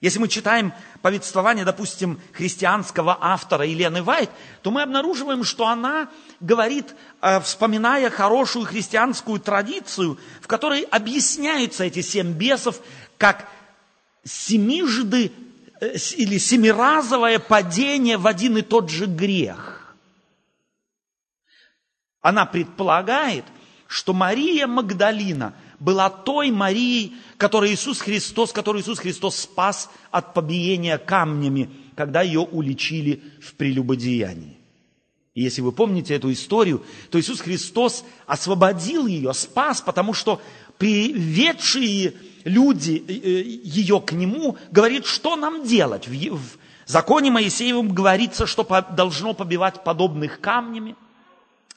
Если 0.00 0.20
мы 0.20 0.28
читаем 0.28 0.72
повествование, 1.02 1.64
допустим, 1.64 2.20
христианского 2.32 3.16
автора 3.20 3.64
Елены 3.64 4.02
Вайт, 4.02 4.30
то 4.62 4.70
мы 4.70 4.82
обнаруживаем, 4.82 5.44
что 5.44 5.66
она 5.66 6.08
говорит, 6.40 6.94
э, 7.20 7.40
вспоминая 7.40 8.10
хорошую 8.10 8.66
христианскую 8.66 9.40
традицию, 9.40 10.18
в 10.40 10.46
которой 10.46 10.82
объясняются 10.82 11.84
эти 11.84 12.02
семь 12.02 12.32
бесов 12.32 12.80
как 13.16 13.48
семижды 14.24 15.32
э, 15.80 15.96
или 16.16 16.38
семиразовое 16.38 17.38
падение 17.38 18.18
в 18.18 18.26
один 18.26 18.56
и 18.58 18.62
тот 18.62 18.90
же 18.90 19.06
грех. 19.06 19.94
Она 22.20 22.44
предполагает, 22.46 23.44
что 23.86 24.12
Мария 24.12 24.66
Магдалина– 24.66 25.54
была 25.78 26.10
той 26.10 26.50
Марией, 26.50 27.16
которую 27.38 27.72
Иисус 27.72 28.00
Христос, 28.00 28.52
которую 28.52 28.82
Иисус 28.82 28.98
Христос 28.98 29.36
спас 29.36 29.88
от 30.10 30.34
побиения 30.34 30.98
камнями, 30.98 31.70
когда 31.94 32.20
ее 32.20 32.40
уличили 32.40 33.22
в 33.40 33.54
прелюбодеянии. 33.54 34.56
И 35.34 35.42
если 35.42 35.60
вы 35.60 35.70
помните 35.70 36.14
эту 36.14 36.32
историю, 36.32 36.84
то 37.10 37.18
Иисус 37.18 37.40
Христос 37.40 38.04
освободил 38.26 39.06
ее, 39.06 39.32
спас, 39.34 39.80
потому 39.80 40.12
что 40.12 40.42
приведшие 40.78 42.14
люди 42.42 43.04
э, 43.06 43.12
э, 43.12 43.42
ее 43.42 44.00
к 44.00 44.12
Нему 44.12 44.56
говорит, 44.72 45.06
что 45.06 45.36
нам 45.36 45.64
делать. 45.64 46.08
В 46.08 46.40
законе 46.86 47.30
Моисеевом 47.30 47.94
говорится, 47.94 48.46
что 48.46 48.64
должно 48.90 49.32
побивать 49.32 49.84
подобных 49.84 50.40
камнями. 50.40 50.96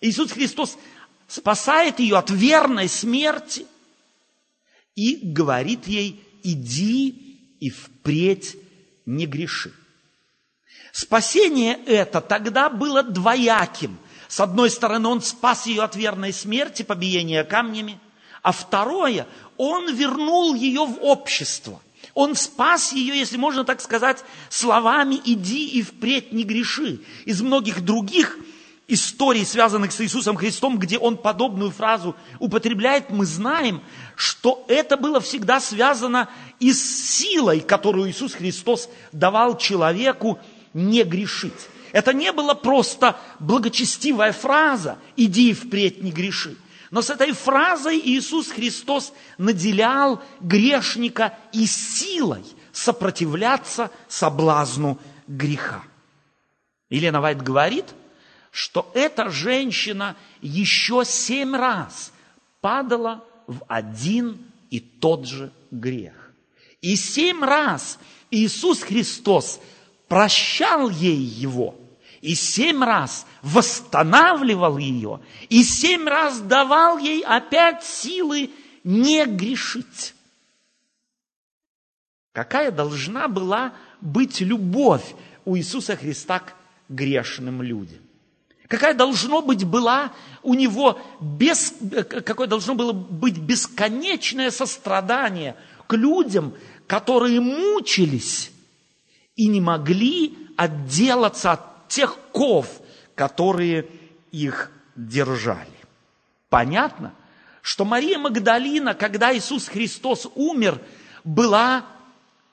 Иисус 0.01 0.32
Христос 0.32 0.80
спасает 1.27 2.00
ее 2.00 2.18
от 2.18 2.32
верной 2.32 2.89
смерти– 2.89 3.68
и 5.01 5.17
говорит 5.24 5.88
ей, 5.88 6.24
иди 6.43 7.10
и 7.60 7.72
впредь 7.72 8.55
не 9.08 9.25
греши. 9.25 9.74
Спасение 10.91 11.79
это 11.88 12.22
тогда 12.22 12.70
было 12.70 13.01
двояким. 13.01 13.98
С 14.27 14.39
одной 14.39 14.70
стороны, 14.70 15.08
он 15.08 15.24
спас 15.24 15.65
ее 15.65 15.81
от 15.81 15.96
верной 15.96 16.31
смерти, 16.31 16.84
побиения 16.84 17.43
камнями, 17.43 18.00
а 18.43 18.51
второе, 18.51 19.25
он 19.58 19.91
вернул 19.91 20.53
ее 20.53 20.86
в 20.86 21.03
общество. 21.03 21.81
Он 22.13 22.36
спас 22.36 22.93
ее, 22.93 23.17
если 23.17 23.38
можно 23.38 23.63
так 23.63 23.81
сказать, 23.81 24.24
словами 24.50 25.20
«иди 25.25 25.67
и 25.67 25.81
впредь 25.81 26.31
не 26.31 26.43
греши». 26.43 27.00
Из 27.25 27.41
многих 27.41 27.84
других 27.84 28.38
историй, 28.93 29.45
связанных 29.45 29.91
с 29.91 30.01
Иисусом 30.01 30.36
Христом, 30.36 30.77
где 30.77 30.98
он 30.98 31.17
подобную 31.17 31.71
фразу 31.71 32.15
употребляет, 32.39 33.10
мы 33.10 33.25
знаем, 33.25 33.81
что 34.15 34.65
это 34.67 34.98
было 34.98 35.21
всегда 35.21 35.60
связано 35.60 36.29
и 36.60 36.74
с 36.74 37.17
силой, 37.17 37.62
которую 37.62 38.10
Иисус 38.10 38.33
Христос 38.33 38.89
давал 39.12 39.57
человеку 39.57 40.39
не 40.74 41.03
грешить. 41.03 41.69
Это 41.93 42.13
не 42.13 42.31
было 42.31 42.53
просто 42.53 43.17
благочестивая 43.39 44.33
фраза 44.33 44.98
«иди 45.15 45.53
впредь 45.53 46.03
не 46.03 46.12
греши». 46.12 46.57
Но 46.89 47.01
с 47.01 47.10
этой 47.10 47.31
фразой 47.31 48.01
Иисус 48.03 48.50
Христос 48.50 49.13
наделял 49.38 50.21
грешника 50.41 51.38
и 51.53 51.65
силой 51.65 52.43
сопротивляться 52.74 53.89
соблазну 54.10 55.00
греха. 55.27 55.83
Елена 56.89 57.21
Вайт 57.21 57.41
говорит– 57.41 57.86
что 58.51 58.91
эта 58.93 59.29
женщина 59.29 60.17
еще 60.41 61.03
семь 61.05 61.55
раз 61.55 62.12
падала 62.60 63.25
в 63.48 63.63
один 63.67 64.38
и 64.70 64.79
тот 64.79 65.25
же 65.25 65.51
грех. 65.72 66.34
И 66.81 66.96
семь 66.96 67.43
раз 67.43 67.98
Иисус 68.29 68.81
Христос 68.81 69.60
прощал 70.08 70.89
ей 70.89 71.17
его, 71.17 71.75
и 72.20 72.36
семь 72.36 72.84
раз 72.84 73.25
восстанавливал 73.41 74.77
ее, 74.77 75.22
и 75.50 75.63
семь 75.63 76.08
раз 76.08 76.39
давал 76.41 76.98
ей 76.98 77.24
опять 77.24 77.84
силы 77.84 78.51
не 78.84 79.25
грешить. 79.25 80.13
Какая 82.34 82.72
должна 82.72 83.27
была 83.27 83.74
быть 84.00 84.41
любовь 84.41 85.15
у 85.46 85.55
Иисуса 85.58 85.96
Христа 85.96 86.39
к 86.39 86.53
грешным 86.89 87.62
людям? 87.62 88.00
Какая 88.72 88.94
должно 88.94 89.42
быть 89.42 89.66
была 89.66 90.13
у 90.44 90.54
него 90.54 90.98
без, 91.20 91.74
какое 92.08 92.48
должно 92.48 92.74
было 92.74 92.94
быть 92.94 93.38
бесконечное 93.38 94.50
сострадание 94.50 95.58
к 95.88 95.94
людям, 95.94 96.54
которые 96.88 97.42
мучились 97.42 98.50
и 99.36 99.48
не 99.48 99.60
могли 99.60 100.38
отделаться 100.56 101.51
от 101.51 101.90
тех 101.90 102.18
ков, 102.32 102.66
которые 103.13 103.88
их 104.32 104.72
держали. 104.96 105.68
Понятно, 106.48 107.13
что 107.62 107.84
Мария 107.84 108.18
Магдалина, 108.20 108.94
когда 108.94 109.36
Иисус 109.36 109.68
Христос 109.68 110.30
умер, 110.34 110.80
была 111.25 111.86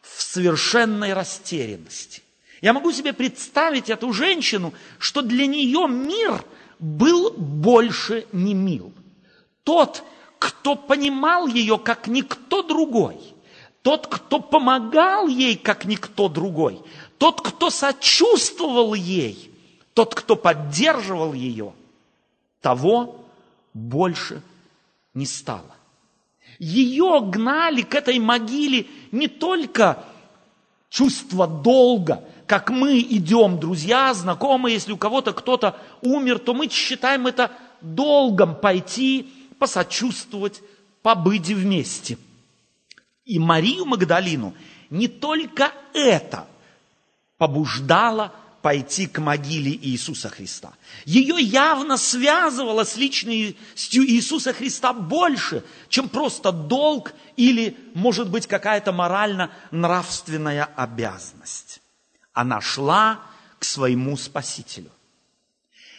в 0.02 0.20
совершенной 0.20 1.12
растерянности. 1.12 2.22
Я 2.60 2.72
могу 2.72 2.90
себе 2.92 3.12
представить 3.12 3.88
эту 3.88 4.12
женщину, 4.12 4.74
что 4.98 5.22
для 5.22 5.46
нее 5.46 5.86
мир 5.88 6.44
был 6.78 7.30
больше 7.30 8.26
не 8.32 8.54
мил. 8.54 8.92
Тот, 9.62 10.02
кто 10.38 10.74
понимал 10.74 11.46
ее 11.46 11.78
как 11.78 12.08
никто 12.08 12.62
другой, 12.62 13.18
тот, 13.82 14.06
кто 14.08 14.40
помогал 14.40 15.28
ей, 15.28 15.56
как 15.56 15.84
никто 15.84 16.28
другой, 16.28 16.80
тот, 17.18 17.40
кто 17.40 17.70
сочувствовал 17.70 18.94
ей, 18.94 19.52
тот, 19.94 20.14
кто 20.14 20.34
поддерживал 20.36 21.32
ее, 21.34 21.72
того 22.60 23.24
больше 23.72 24.42
не 25.14 25.26
стало. 25.26 25.76
Ее 26.58 27.20
гнали 27.20 27.82
к 27.82 27.94
этой 27.94 28.18
могиле 28.18 28.86
не 29.12 29.28
только 29.28 30.04
чувство 30.88 31.46
долга, 31.46 32.24
как 32.48 32.70
мы 32.70 32.98
идем, 33.00 33.60
друзья, 33.60 34.12
знакомые, 34.14 34.74
если 34.74 34.92
у 34.92 34.96
кого-то 34.96 35.34
кто-то 35.34 35.76
умер, 36.00 36.38
то 36.38 36.54
мы 36.54 36.68
считаем 36.70 37.26
это 37.26 37.52
долгом 37.82 38.56
пойти, 38.56 39.28
посочувствовать, 39.58 40.62
побыть 41.02 41.48
вместе. 41.48 42.16
И 43.26 43.38
Марию 43.38 43.84
Магдалину 43.84 44.54
не 44.88 45.08
только 45.08 45.72
это 45.92 46.46
побуждало 47.36 48.32
пойти 48.62 49.06
к 49.06 49.18
могиле 49.18 49.72
Иисуса 49.72 50.30
Христа. 50.30 50.72
Ее 51.04 51.38
явно 51.38 51.98
связывало 51.98 52.84
с 52.84 52.96
личностью 52.96 54.04
Иисуса 54.04 54.54
Христа 54.54 54.94
больше, 54.94 55.62
чем 55.90 56.08
просто 56.08 56.50
долг 56.50 57.12
или, 57.36 57.76
может 57.92 58.30
быть, 58.30 58.46
какая-то 58.46 58.92
морально-нравственная 58.92 60.64
обязанность. 60.64 61.67
Она 62.38 62.60
шла 62.60 63.18
к 63.58 63.64
своему 63.64 64.16
Спасителю. 64.16 64.92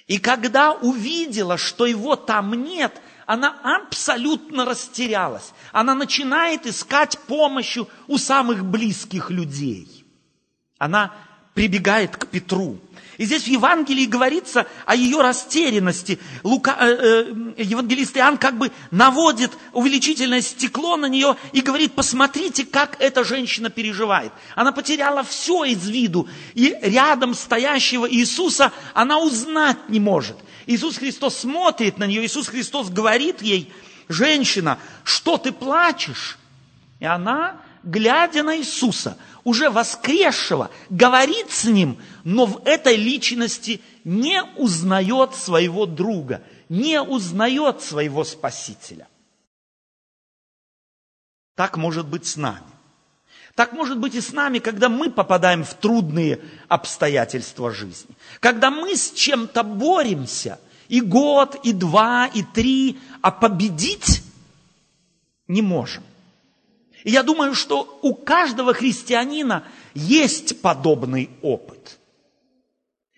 И 0.08 0.20
когда 0.20 0.72
увидела, 0.72 1.58
что 1.58 1.86
его 1.86 2.16
там 2.16 2.54
нет, 2.54 3.02
она 3.26 3.60
абсолютно 3.62 4.64
растерялась. 4.64 5.52
Она 5.74 5.96
начинает 5.96 6.66
искать 6.66 7.20
помощи 7.28 7.86
у 8.08 8.18
самых 8.18 8.64
близких 8.64 9.32
людей. 9.32 10.06
Она 10.78 11.14
прибегает 11.54 12.16
к 12.16 12.28
Петру. 12.28 12.80
И 13.20 13.26
здесь 13.26 13.44
в 13.44 13.48
Евангелии 13.48 14.06
говорится 14.06 14.66
о 14.86 14.96
ее 14.96 15.22
растерянности. 15.22 16.20
Лука, 16.42 16.78
э, 16.80 17.34
э, 17.58 17.64
евангелист 17.64 18.16
Иоанн 18.16 18.38
как 18.38 18.58
бы 18.58 18.72
наводит 18.92 19.52
увеличительное 19.74 20.42
стекло 20.42 20.96
на 20.96 21.08
нее 21.08 21.36
и 21.52 21.60
говорит, 21.60 21.92
посмотрите, 21.92 22.66
как 22.66 22.96
эта 23.02 23.26
женщина 23.26 23.70
переживает. 23.70 24.32
Она 24.56 24.72
потеряла 24.72 25.24
все 25.24 25.66
из 25.66 25.86
виду, 25.90 26.30
и 26.54 26.74
рядом 26.82 27.34
стоящего 27.34 28.10
Иисуса 28.10 28.72
она 28.94 29.20
узнать 29.20 29.90
не 29.90 30.00
может. 30.00 30.38
Иисус 30.66 30.98
Христос 30.98 31.40
смотрит 31.40 31.98
на 31.98 32.06
нее, 32.06 32.26
Иисус 32.26 32.48
Христос 32.48 32.90
говорит 32.90 33.42
ей, 33.42 33.70
женщина, 34.08 34.80
что 35.04 35.38
ты 35.38 35.52
плачешь? 35.52 36.38
И 37.02 37.06
она, 37.06 37.58
глядя 37.84 38.44
на 38.44 38.58
Иисуса, 38.58 39.18
уже 39.44 39.70
воскресшего, 39.70 40.70
говорит 40.90 41.52
с 41.52 41.66
ним, 41.66 41.98
но 42.24 42.46
в 42.46 42.62
этой 42.66 42.96
личности 42.96 43.82
не 44.04 44.44
узнает 44.58 45.36
своего 45.36 45.86
друга, 45.86 46.44
не 46.68 47.02
узнает 47.02 47.82
своего 47.82 48.24
Спасителя. 48.24 49.08
Так 51.56 51.78
может 51.78 52.08
быть 52.08 52.26
с 52.26 52.38
нами. 52.38 52.64
Так 53.56 53.74
может 53.74 53.98
быть 53.98 54.16
и 54.16 54.22
с 54.22 54.32
нами, 54.32 54.60
когда 54.60 54.88
мы 54.88 55.12
попадаем 55.12 55.66
в 55.66 55.74
трудные 55.74 56.40
обстоятельства 56.70 57.72
жизни. 57.72 58.16
Когда 58.40 58.72
мы 58.72 58.96
с 58.96 59.12
чем-то 59.12 59.64
боремся, 59.64 60.60
и 60.88 61.02
год, 61.02 61.56
и 61.64 61.74
два, 61.74 62.28
и 62.28 62.44
три, 62.44 63.00
а 63.22 63.32
победить 63.32 64.24
не 65.48 65.62
можем. 65.62 66.04
И 67.04 67.12
я 67.12 67.24
думаю, 67.24 67.56
что 67.56 68.00
у 68.02 68.14
каждого 68.14 68.74
христианина 68.74 69.64
есть 69.94 70.62
подобный 70.62 71.30
опыт. 71.42 71.98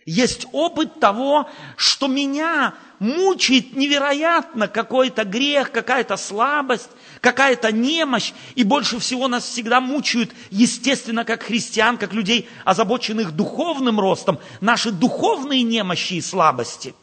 Есть 0.06 0.48
опыт 0.52 1.00
того, 1.00 1.48
что 1.78 2.08
меня 2.08 2.74
мучает 3.00 3.76
невероятно 3.76 4.68
какой-то 4.68 5.24
грех, 5.26 5.72
какая-то 5.72 6.18
слабость, 6.18 6.90
какая-то 7.20 7.72
немощь. 7.72 8.34
И 8.56 8.64
больше 8.64 9.00
всего 9.00 9.28
нас 9.28 9.46
всегда 9.46 9.80
мучают, 9.80 10.32
естественно, 10.50 11.24
как 11.24 11.44
христиан, 11.44 11.98
как 11.98 12.14
людей, 12.14 12.50
озабоченных 12.66 13.36
духовным 13.36 14.00
ростом, 14.00 14.40
наши 14.60 14.92
духовные 14.92 15.62
немощи 15.62 16.14
и 16.14 16.22
слабости. 16.22 16.96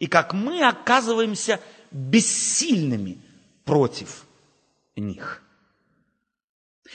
И 0.00 0.06
как 0.06 0.32
мы 0.32 0.66
оказываемся 0.66 1.60
бессильными 1.90 3.18
против 3.64 4.24
них. 4.96 5.42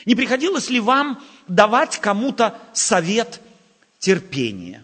Не 0.03 0.15
приходилось 0.15 0.69
ли 0.69 0.79
вам 0.79 1.23
давать 1.47 1.97
кому-то 1.99 2.59
совет 2.73 3.41
терпения? 3.99 4.83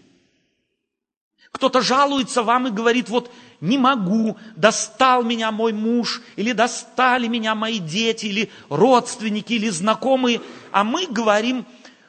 Кто-то 1.50 1.82
жалуется 1.82 2.42
вам 2.42 2.68
и 2.68 2.70
говорит, 2.70 3.10
вот 3.10 3.30
не 3.60 3.76
могу, 3.76 4.38
достал 4.56 5.22
меня 5.22 5.52
мой 5.52 5.74
муж, 5.74 6.22
или 6.36 6.52
достали 6.52 7.28
меня 7.28 7.54
мои 7.54 7.78
дети, 7.78 8.26
или 8.26 8.50
родственники, 8.70 9.52
или 9.52 9.68
знакомые. 9.68 10.40
А 10.72 10.82
мы 10.82 11.06
говорим, 11.06 11.66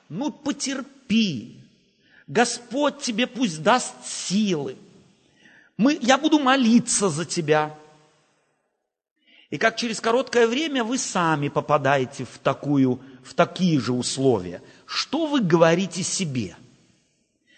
ну 0.08 0.32
потерпи, 0.32 1.58
Господь 2.26 3.02
тебе 3.02 3.28
пусть 3.28 3.62
даст 3.62 3.94
силы. 4.06 4.78
Мы, 5.76 6.00
я 6.02 6.18
буду 6.18 6.40
молиться 6.40 7.10
за 7.10 7.26
тебя. 7.26 7.78
И 9.54 9.60
как 9.60 9.78
через 9.78 10.02
короткое 10.02 10.48
время 10.48 10.84
вы 10.84 10.98
сами 10.98 11.48
попадаете 11.48 12.26
в, 12.26 12.40
такую, 12.40 13.00
в 13.24 13.36
такие 13.36 13.80
же 13.80 13.94
условия. 13.94 14.64
Что 14.88 15.28
вы 15.28 15.42
говорите 15.42 16.02
себе? 16.02 16.58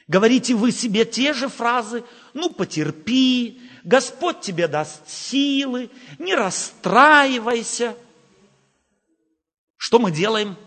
Говорите 0.05 0.55
вы 0.55 0.73
себе 0.73 1.05
те 1.05 1.31
же 1.31 1.47
фразы, 1.47 2.03
ну 2.33 2.49
потерпи, 2.49 3.61
Господь 3.85 4.41
тебе 4.41 4.67
даст 4.67 5.07
силы, 5.07 5.89
не 6.19 6.35
расстраивайся. 6.35 7.95
Что 9.77 9.97
мы 9.97 10.11
делаем? 10.11 10.57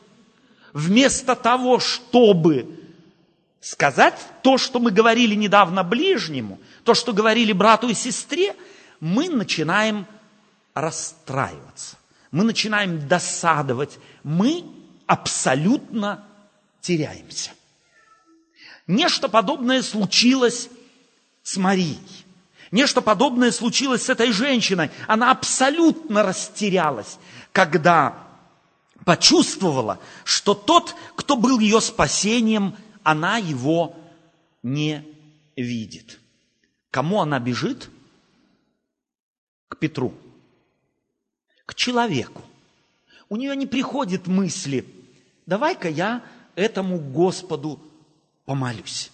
Вместо 0.72 1.36
того, 1.36 1.78
чтобы 1.78 2.74
сказать 3.60 4.18
то, 4.42 4.56
что 4.56 4.78
мы 4.78 4.90
говорили 4.90 5.34
недавно 5.34 5.84
ближнему, 5.84 6.58
то, 6.84 6.94
что 6.94 7.12
говорили 7.12 7.52
брату 7.52 7.90
и 7.90 7.92
сестре, 7.92 8.56
мы 8.98 9.28
начинаем 9.28 10.06
расстраиваться, 10.80 11.96
мы 12.30 12.44
начинаем 12.44 13.08
досадовать, 13.08 13.98
мы 14.22 14.64
абсолютно 15.06 16.24
теряемся. 16.80 17.50
Нечто 18.86 19.28
подобное 19.28 19.82
случилось 19.82 20.68
с 21.42 21.56
Марией. 21.56 21.98
Нечто 22.70 23.00
подобное 23.00 23.50
случилось 23.50 24.04
с 24.04 24.10
этой 24.10 24.32
женщиной. 24.32 24.90
Она 25.06 25.30
абсолютно 25.30 26.22
растерялась, 26.22 27.18
когда 27.52 28.26
почувствовала, 29.04 29.98
что 30.24 30.54
тот, 30.54 30.94
кто 31.16 31.36
был 31.36 31.58
ее 31.58 31.80
спасением, 31.80 32.76
она 33.02 33.38
его 33.38 33.96
не 34.62 35.06
видит. 35.56 36.20
Кому 36.90 37.20
она 37.20 37.38
бежит? 37.38 37.88
К 39.68 39.76
Петру 39.76 40.14
к 41.68 41.74
человеку. 41.74 42.42
У 43.28 43.36
нее 43.36 43.54
не 43.54 43.66
приходит 43.66 44.26
мысли, 44.26 44.86
давай-ка 45.44 45.90
я 45.90 46.22
этому 46.54 46.98
Господу 46.98 47.78
помолюсь. 48.46 49.10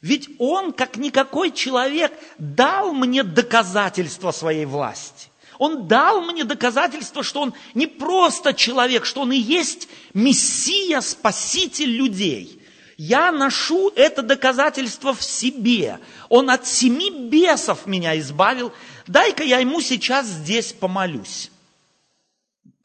Ведь 0.00 0.28
Он, 0.38 0.72
как 0.72 0.96
никакой 0.96 1.50
человек, 1.50 2.12
дал 2.38 2.92
мне 2.92 3.24
доказательство 3.24 4.30
своей 4.30 4.64
власти. 4.64 5.26
Он 5.58 5.88
дал 5.88 6.20
мне 6.20 6.44
доказательство, 6.44 7.24
что 7.24 7.40
Он 7.40 7.54
не 7.74 7.88
просто 7.88 8.54
человек, 8.54 9.04
что 9.04 9.22
Он 9.22 9.32
и 9.32 9.36
есть 9.36 9.88
Мессия, 10.14 11.00
Спаситель 11.00 11.90
людей. 11.90 12.62
Я 12.96 13.32
ношу 13.32 13.90
это 13.96 14.22
доказательство 14.22 15.14
в 15.14 15.22
себе. 15.24 15.98
Он 16.28 16.48
от 16.48 16.64
семи 16.64 17.10
бесов 17.10 17.86
меня 17.86 18.16
избавил. 18.20 18.72
Дай-ка 19.08 19.42
я 19.42 19.58
Ему 19.58 19.80
сейчас 19.80 20.26
здесь 20.26 20.72
помолюсь. 20.72 21.50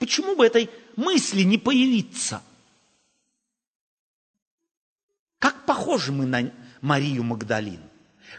Почему 0.03 0.35
бы 0.35 0.45
этой 0.45 0.69
мысли 0.97 1.43
не 1.43 1.57
появиться? 1.57 2.43
Как 5.39 5.65
похожи 5.65 6.11
мы 6.11 6.25
на 6.25 6.51
Марию 6.81 7.23
Магдалину? 7.23 7.89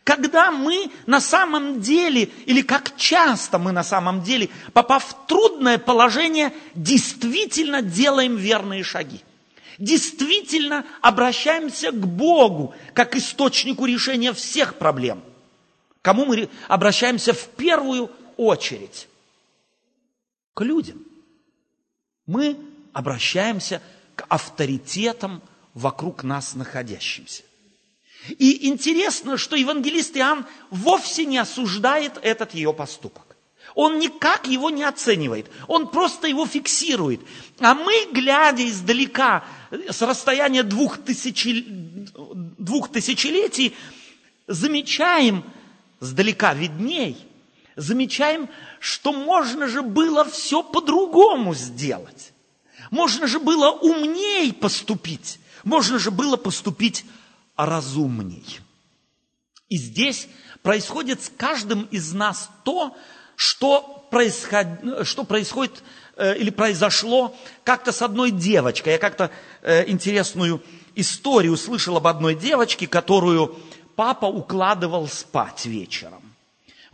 Когда 0.05 0.51
мы 0.51 0.91
на 1.07 1.23
самом 1.23 1.81
деле, 1.81 2.25
или 2.45 2.61
как 2.61 2.99
часто 2.99 3.59
мы 3.59 3.73
на 3.73 3.83
самом 3.83 4.23
деле, 4.23 4.51
попав 4.75 5.07
в 5.07 5.27
трудное 5.27 5.79
положение, 5.79 6.53
действительно 6.75 7.81
делаем 7.81 8.37
верные 8.37 8.83
шаги. 8.83 9.23
Действительно 9.79 10.85
обращаемся 11.01 11.93
к 11.93 12.07
Богу, 12.07 12.75
как 12.93 13.17
источнику 13.17 13.87
решения 13.87 14.35
всех 14.35 14.75
проблем. 14.75 15.23
Кому 16.03 16.27
мы 16.27 16.51
обращаемся 16.69 17.33
в 17.33 17.49
первую 17.57 18.11
очередь? 18.37 19.09
К 20.53 20.61
людям– 20.61 21.03
мы 22.27 22.57
обращаемся 22.93 23.83
к 24.15 24.25
авторитетам 24.29 25.43
вокруг 25.75 26.23
нас 26.23 26.55
находящимся. 26.55 27.43
И 28.29 28.69
интересно, 28.69 29.37
что 29.37 29.57
евангелист 29.57 30.17
Иоанн 30.17 30.47
вовсе 30.71 31.27
не 31.27 31.39
осуждает 31.39 32.19
этот 32.23 32.55
ее 32.55 32.73
поступок. 32.73 33.37
Он 33.75 33.99
никак 33.99 34.47
его 34.47 34.71
не 34.71 34.85
оценивает, 34.85 35.51
он 35.67 35.89
просто 35.89 36.29
его 36.29 36.47
фиксирует. 36.47 37.21
А 37.59 37.75
мы, 37.75 38.07
глядя 38.13 38.67
издалека, 38.67 39.45
с 39.71 40.01
расстояния 40.01 40.63
двух, 40.63 40.99
тысячи, 40.99 41.65
двух 41.67 42.93
тысячелетий, 42.93 43.75
замечаем, 44.47 45.45
сдалека 46.01 46.55
видней, 46.55 47.17
замечаем, 47.77 48.49
что 48.81 49.13
можно 49.13 49.67
же 49.67 49.83
было 49.83 50.25
все 50.25 50.63
по-другому 50.63 51.55
сделать. 51.55 52.33
Можно 52.91 53.27
же 53.27 53.41
было 53.41 53.71
умней 53.71 54.53
поступить. 54.53 55.41
Можно 55.65 55.99
же 55.99 56.11
было 56.11 56.37
поступить 56.37 57.05
разумней. 57.57 58.61
И 59.69 59.77
здесь 59.77 60.29
происходит 60.63 61.23
с 61.23 61.33
каждым 61.37 61.85
из 61.91 62.13
нас 62.13 62.51
то, 62.65 62.97
что, 63.37 64.07
происход... 64.11 64.67
что 65.05 65.25
происходит 65.25 65.83
э, 66.17 66.37
или 66.37 66.51
произошло 66.51 67.35
как-то 67.65 67.93
с 67.93 68.03
одной 68.03 68.31
девочкой. 68.31 68.95
Я 68.95 68.99
как-то 68.99 69.31
э, 69.63 69.89
интересную 69.91 70.63
историю 70.95 71.55
услышал 71.55 71.97
об 71.97 72.07
одной 72.07 72.35
девочке, 72.35 72.87
которую 72.87 73.59
папа 73.97 74.27
укладывал 74.27 75.09
спать 75.09 75.67
вечером. 75.67 76.34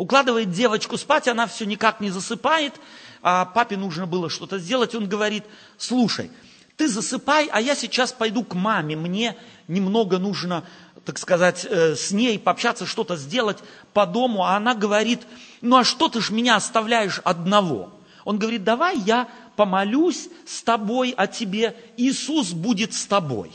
Укладывает 0.01 0.51
девочку 0.51 0.97
спать, 0.97 1.29
она 1.29 1.47
все 1.47 1.67
никак 1.67 2.01
не 2.01 2.09
засыпает, 2.09 2.73
а 3.21 3.45
папе 3.45 3.77
нужно 3.77 4.07
было 4.07 4.31
что-то 4.31 4.59
сделать. 4.59 4.95
Он 4.95 5.07
говорит, 5.07 5.45
слушай, 5.77 6.31
ты 6.79 6.89
засыпай, 6.89 7.51
а 7.53 7.61
я 7.61 7.75
сейчас 7.75 8.11
пойду 8.11 8.43
к 8.43 8.55
маме, 8.55 8.97
мне 8.97 9.37
немного 9.69 10.17
нужно, 10.17 10.65
так 11.05 11.19
сказать, 11.19 11.67
э, 11.69 11.97
с 11.97 12.13
ней 12.13 12.39
пообщаться, 12.39 12.87
что-то 12.87 13.19
сделать 13.19 13.59
по 13.93 14.07
дому. 14.07 14.43
А 14.43 14.57
она 14.57 14.75
говорит, 14.75 15.21
ну 15.61 15.77
а 15.77 15.85
что 15.85 16.09
ты 16.09 16.23
ж 16.23 16.31
меня 16.31 16.57
оставляешь 16.57 17.21
одного? 17.23 17.93
Он 18.25 18.39
говорит, 18.39 18.65
давай 18.65 18.99
я 19.01 19.29
помолюсь 19.55 20.31
с 20.47 20.63
тобой 20.63 21.13
о 21.15 21.27
тебе, 21.27 21.77
Иисус 21.99 22.53
будет 22.53 22.95
с 22.95 23.05
тобой. 23.05 23.51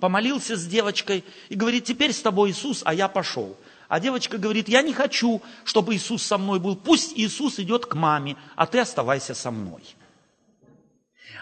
Помолился 0.00 0.56
с 0.56 0.64
девочкой 0.64 1.22
и 1.50 1.54
говорит, 1.54 1.84
теперь 1.84 2.14
с 2.14 2.22
тобой 2.22 2.52
Иисус, 2.52 2.80
а 2.82 2.94
я 2.94 3.08
пошел. 3.08 3.58
А 3.92 4.00
девочка 4.00 4.38
говорит, 4.38 4.70
я 4.70 4.80
не 4.80 4.94
хочу, 4.94 5.42
чтобы 5.64 5.94
Иисус 5.94 6.22
со 6.22 6.38
мной 6.38 6.58
был. 6.58 6.76
Пусть 6.76 7.12
Иисус 7.14 7.58
идет 7.58 7.84
к 7.84 7.94
маме, 7.94 8.38
а 8.56 8.64
ты 8.64 8.78
оставайся 8.78 9.34
со 9.34 9.50
мной. 9.50 9.82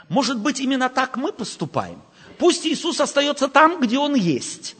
Может 0.08 0.40
быть, 0.40 0.58
именно 0.58 0.88
так 0.88 1.16
мы 1.16 1.30
поступаем. 1.30 2.02
Пусть 2.38 2.66
Иисус 2.66 3.00
остается 3.00 3.46
там, 3.46 3.80
где 3.80 3.98
Он 3.98 4.16
есть. 4.16 4.74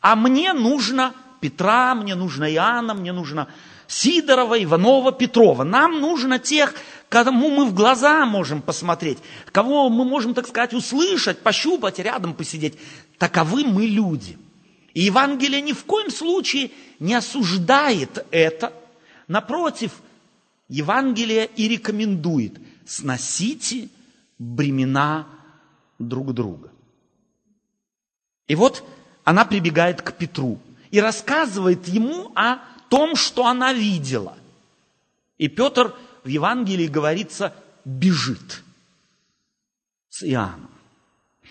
А 0.00 0.14
мне 0.14 0.52
нужно 0.52 1.12
Петра, 1.40 1.96
мне 1.96 2.14
нужно 2.14 2.48
Иоанна, 2.54 2.94
мне 2.94 3.12
нужно 3.12 3.48
Сидорова, 3.88 4.62
Иванова, 4.62 5.10
Петрова. 5.10 5.64
Нам 5.64 6.00
нужно 6.00 6.38
тех, 6.38 6.72
кому 7.08 7.50
мы 7.50 7.64
в 7.64 7.74
глаза 7.74 8.24
можем 8.26 8.62
посмотреть, 8.62 9.18
кого 9.50 9.88
мы 9.88 10.04
можем, 10.04 10.34
так 10.34 10.46
сказать, 10.46 10.72
услышать, 10.72 11.40
пощупать, 11.40 11.98
рядом 11.98 12.32
посидеть. 12.32 12.78
Таковы 13.18 13.64
мы 13.64 13.86
люди. 13.86 14.38
И 14.94 15.02
Евангелие 15.02 15.60
ни 15.60 15.72
в 15.72 15.84
коем 15.84 16.10
случае 16.10 16.70
не 16.98 17.14
осуждает 17.14 18.26
это. 18.30 18.72
Напротив, 19.26 19.92
Евангелие 20.68 21.48
и 21.56 21.68
рекомендует 21.68 22.58
сносите 22.86 23.88
бремена 24.38 25.26
друг 25.98 26.34
друга. 26.34 26.70
И 28.48 28.54
вот 28.54 28.84
она 29.24 29.44
прибегает 29.44 30.02
к 30.02 30.12
Петру 30.12 30.58
и 30.90 31.00
рассказывает 31.00 31.88
ему 31.88 32.32
о 32.34 32.58
том, 32.88 33.16
что 33.16 33.46
она 33.46 33.72
видела. 33.72 34.36
И 35.38 35.48
Петр 35.48 35.94
в 36.24 36.28
Евангелии 36.28 36.86
говорится 36.86 37.54
бежит 37.84 38.62
с 40.10 40.22
Иоанном. 40.24 40.70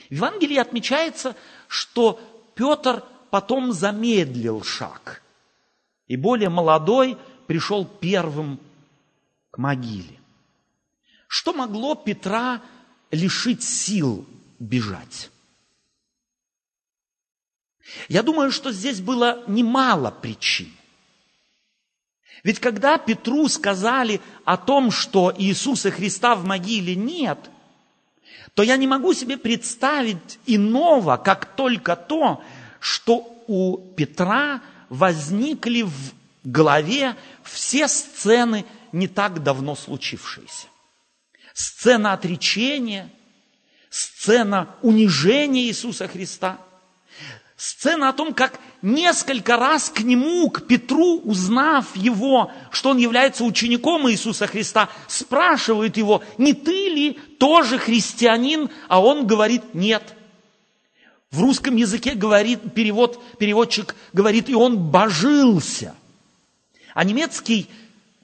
В 0.09 0.13
Евангелии 0.13 0.57
отмечается, 0.57 1.35
что 1.67 2.19
Петр 2.53 3.03
потом 3.31 3.71
замедлил 3.71 4.61
шаг. 4.63 5.23
И 6.07 6.17
более 6.17 6.49
молодой 6.49 7.17
пришел 7.47 7.85
первым 7.85 8.59
к 9.49 9.57
могиле. 9.57 10.19
Что 11.27 11.53
могло 11.53 11.95
Петра 11.95 12.61
лишить 13.09 13.63
сил 13.63 14.25
бежать? 14.59 15.31
Я 18.09 18.21
думаю, 18.21 18.51
что 18.51 18.71
здесь 18.71 19.01
было 19.01 19.43
немало 19.47 20.11
причин. 20.11 20.71
Ведь 22.43 22.59
когда 22.59 22.97
Петру 22.97 23.47
сказали 23.47 24.19
о 24.45 24.57
том, 24.57 24.91
что 24.91 25.33
Иисуса 25.37 25.91
Христа 25.91 26.35
в 26.35 26.43
могиле 26.43 26.95
нет, 26.95 27.37
то 28.53 28.63
я 28.63 28.77
не 28.77 28.87
могу 28.87 29.13
себе 29.13 29.37
представить 29.37 30.39
иного, 30.45 31.17
как 31.17 31.55
только 31.55 31.95
то, 31.95 32.43
что 32.81 33.41
у 33.47 33.77
Петра 33.95 34.61
возникли 34.89 35.83
в 35.83 35.93
голове 36.43 37.15
все 37.43 37.87
сцены 37.87 38.65
не 38.91 39.07
так 39.07 39.41
давно 39.41 39.75
случившиеся 39.75 40.67
сцена 41.53 42.13
отречения, 42.13 43.09
сцена 43.89 44.75
унижения 44.81 45.63
Иисуса 45.63 46.07
Христа, 46.07 46.57
сцена 47.57 48.09
о 48.09 48.13
том, 48.13 48.33
как 48.33 48.59
несколько 48.81 49.57
раз 49.57 49.89
к 49.89 50.01
нему, 50.01 50.49
к 50.49 50.65
Петру, 50.65 51.19
узнав 51.19 51.95
его, 51.95 52.51
что 52.71 52.91
он 52.91 52.97
является 52.97 53.43
учеником 53.43 54.09
Иисуса 54.09 54.47
Христа, 54.47 54.89
спрашивают 55.07 55.97
его, 55.97 56.23
не 56.37 56.53
ты 56.53 56.89
ли 56.89 57.13
тоже 57.37 57.77
христианин, 57.77 58.69
а 58.87 59.01
он 59.01 59.27
говорит, 59.27 59.73
нет. 59.73 60.15
В 61.31 61.39
русском 61.39 61.77
языке 61.77 62.13
говорит, 62.13 62.73
перевод, 62.73 63.21
переводчик 63.37 63.95
говорит, 64.11 64.49
и 64.49 64.53
он 64.53 64.77
божился. 64.77 65.95
А 66.93 67.05
немецкий 67.05 67.69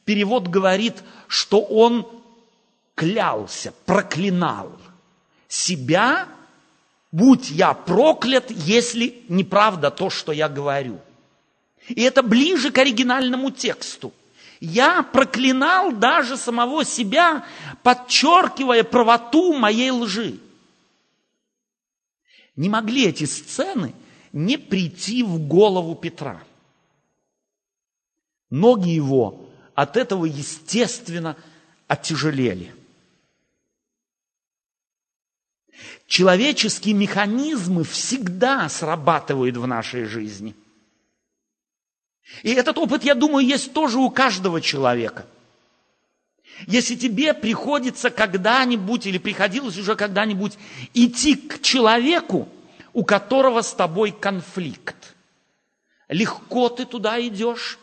перевод 0.03 0.49
говорит, 0.49 0.95
что 1.27 1.61
он 1.61 2.05
клялся, 2.95 3.73
проклинал 3.85 4.73
себя, 5.47 6.27
будь 7.13 7.49
я 7.49 7.73
проклят, 7.73 8.51
если 8.51 9.23
неправда 9.29 9.89
то, 9.89 10.09
что 10.09 10.33
я 10.33 10.49
говорю. 10.49 10.99
И 11.87 12.01
это 12.01 12.21
ближе 12.21 12.71
к 12.71 12.77
оригинальному 12.77 13.51
тексту. 13.51 14.13
Я 14.59 15.03
проклинал 15.03 15.93
даже 15.93 16.35
самого 16.35 16.83
себя, 16.83 17.45
подчеркивая 17.83 18.83
правоту 18.83 19.53
моей 19.53 19.91
лжи. 19.91 20.39
Не 22.57 22.69
могли 22.69 23.05
эти 23.05 23.23
сцены 23.23 23.93
не 24.33 24.57
прийти 24.57 25.23
в 25.23 25.39
голову 25.47 25.95
Петра. 25.95 26.43
Ноги 28.49 28.89
его 28.89 29.47
от 29.75 29.95
этого, 29.95 30.25
естественно, 30.25 31.37
оттяжелели. 31.87 32.73
Человеческие 36.07 36.95
механизмы 36.95 37.83
всегда 37.83 38.67
срабатывают 38.69 39.55
в 39.57 39.67
нашей 39.67 40.05
жизни. 40.05 40.55
И 42.41 42.51
этот 42.51 42.77
опыт, 42.77 43.03
я 43.03 43.13
думаю, 43.13 43.45
есть 43.45 43.71
тоже 43.73 43.99
у 43.99 44.09
каждого 44.09 44.61
человека. 44.61 45.27
Если 46.65 46.95
тебе 46.95 47.33
приходится 47.33 48.09
когда-нибудь 48.09 49.05
или 49.05 49.19
приходилось 49.19 49.77
уже 49.77 49.95
когда-нибудь 49.95 50.57
идти 50.93 51.35
к 51.35 51.61
человеку, 51.61 52.49
у 52.93 53.03
которого 53.03 53.61
с 53.61 53.73
тобой 53.73 54.11
конфликт, 54.11 55.15
легко 56.07 56.69
ты 56.69 56.85
туда 56.85 57.21
идешь? 57.21 57.77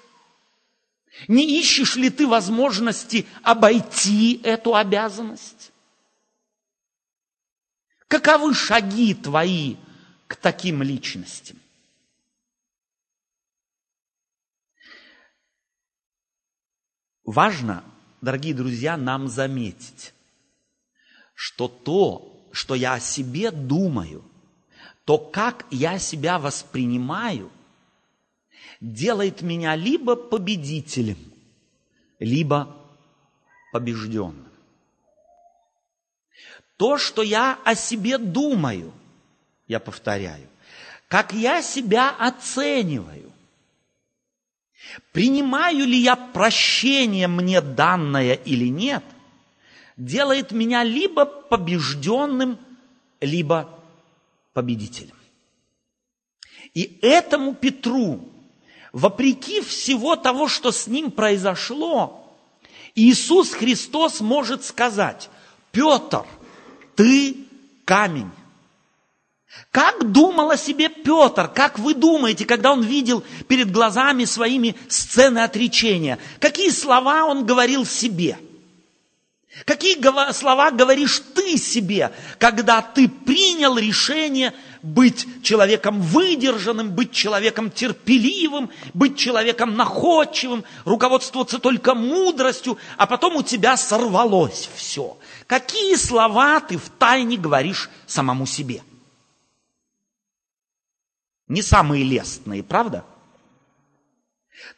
Не 1.29 1.61
ищешь 1.61 1.95
ли 1.95 2.11
ты 2.11 2.27
возможности 2.27 3.27
обойти 3.45 4.41
эту 4.43 4.75
обязанность? 4.75 5.71
Каковы 8.09 8.55
шаги 8.55 9.15
твои 9.15 9.77
к 10.27 10.35
таким 10.35 10.83
личностям? 10.83 11.61
Важно, 17.23 17.85
дорогие 18.25 18.55
друзья, 18.55 18.97
нам 18.97 19.29
заметить, 19.29 20.13
что 21.35 21.69
то, 21.69 22.49
что 22.53 22.75
я 22.75 22.95
о 22.95 23.01
себе 23.01 23.51
думаю, 23.51 24.25
то, 25.05 25.19
как 25.19 25.67
я 25.71 25.99
себя 25.99 26.39
воспринимаю, 26.39 27.51
делает 28.81 29.43
меня 29.43 29.77
либо 29.77 30.17
победителем, 30.17 31.19
либо 32.19 32.75
побежденным. 33.73 34.49
то, 36.77 36.99
что 36.99 37.23
я 37.23 37.59
о 37.65 37.75
себе 37.75 38.19
думаю, 38.19 38.93
я 39.69 39.79
повторяю, 39.79 40.49
как 41.09 41.33
я 41.33 41.63
себя 41.63 42.11
оцениваю. 42.11 43.34
Принимаю 45.13 45.87
ли 45.87 45.99
я 45.99 46.17
прощение 46.17 47.29
мне 47.29 47.61
данное 47.61 48.35
или 48.35 48.69
нет, 48.69 49.05
делает 49.97 50.53
меня 50.53 50.83
либо 50.83 51.25
побежденным, 51.25 52.59
либо 53.21 53.69
победителем. 54.53 55.17
И 56.75 56.99
этому 57.03 57.55
Петру, 57.55 58.29
вопреки 58.93 59.61
всего 59.61 60.17
того, 60.17 60.49
что 60.49 60.73
с 60.73 60.87
ним 60.87 61.11
произошло, 61.11 62.21
Иисус 62.95 63.53
Христос 63.53 64.21
может 64.21 64.65
сказать, 64.65 65.29
Петр, 65.73 66.25
ты 66.95 67.37
камень. 67.85 68.31
Как 69.71 70.13
думал 70.13 70.51
о 70.53 70.57
себе 70.57 70.89
Петр? 70.89 71.49
Как 71.49 71.79
вы 71.79 71.95
думаете, 71.95 72.45
когда 72.45 72.73
он 72.73 72.83
видел 72.83 73.25
перед 73.49 73.73
глазами 73.73 74.25
своими 74.25 74.77
сцены 74.89 75.41
отречения? 75.41 76.19
Какие 76.39 76.71
слова 76.71 77.25
он 77.25 77.45
говорил 77.45 77.85
себе? 77.85 78.39
Какие 79.65 80.01
слова 80.33 80.73
говоришь 80.73 81.23
ты 81.35 81.57
себе, 81.57 82.13
когда 82.39 82.83
ты 82.83 83.09
принял 83.09 83.79
решение 83.79 84.53
быть 84.83 85.27
человеком 85.43 86.03
выдержанным, 86.03 86.91
быть 86.91 87.13
человеком 87.13 87.71
терпеливым, 87.71 88.71
быть 88.95 89.17
человеком 89.17 89.77
находчивым, 89.77 90.65
руководствоваться 90.85 91.59
только 91.59 91.95
мудростью, 91.95 92.79
а 92.97 93.07
потом 93.07 93.37
у 93.37 93.43
тебя 93.43 93.77
сорвалось 93.77 94.69
все. 94.75 95.17
Какие 95.47 95.95
слова 95.95 96.61
ты 96.61 96.77
в 96.77 96.89
тайне 96.91 97.37
говоришь 97.37 97.91
самому 98.07 98.47
себе? 98.47 98.83
Не 101.49 101.63
самые 101.63 102.05
лестные, 102.05 102.63
правда? 102.63 103.05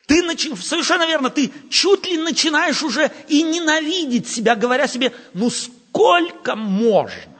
Ты 0.06 0.22
начи... 0.22 0.54
совершенно 0.56 1.06
верно, 1.06 1.30
ты 1.30 1.52
чуть 1.70 2.06
ли 2.06 2.18
начинаешь 2.18 2.82
уже 2.82 3.10
и 3.28 3.42
ненавидеть 3.42 4.28
себя, 4.28 4.56
говоря 4.56 4.88
себе, 4.88 5.12
ну 5.34 5.50
сколько 5.50 6.56
можно? 6.56 7.32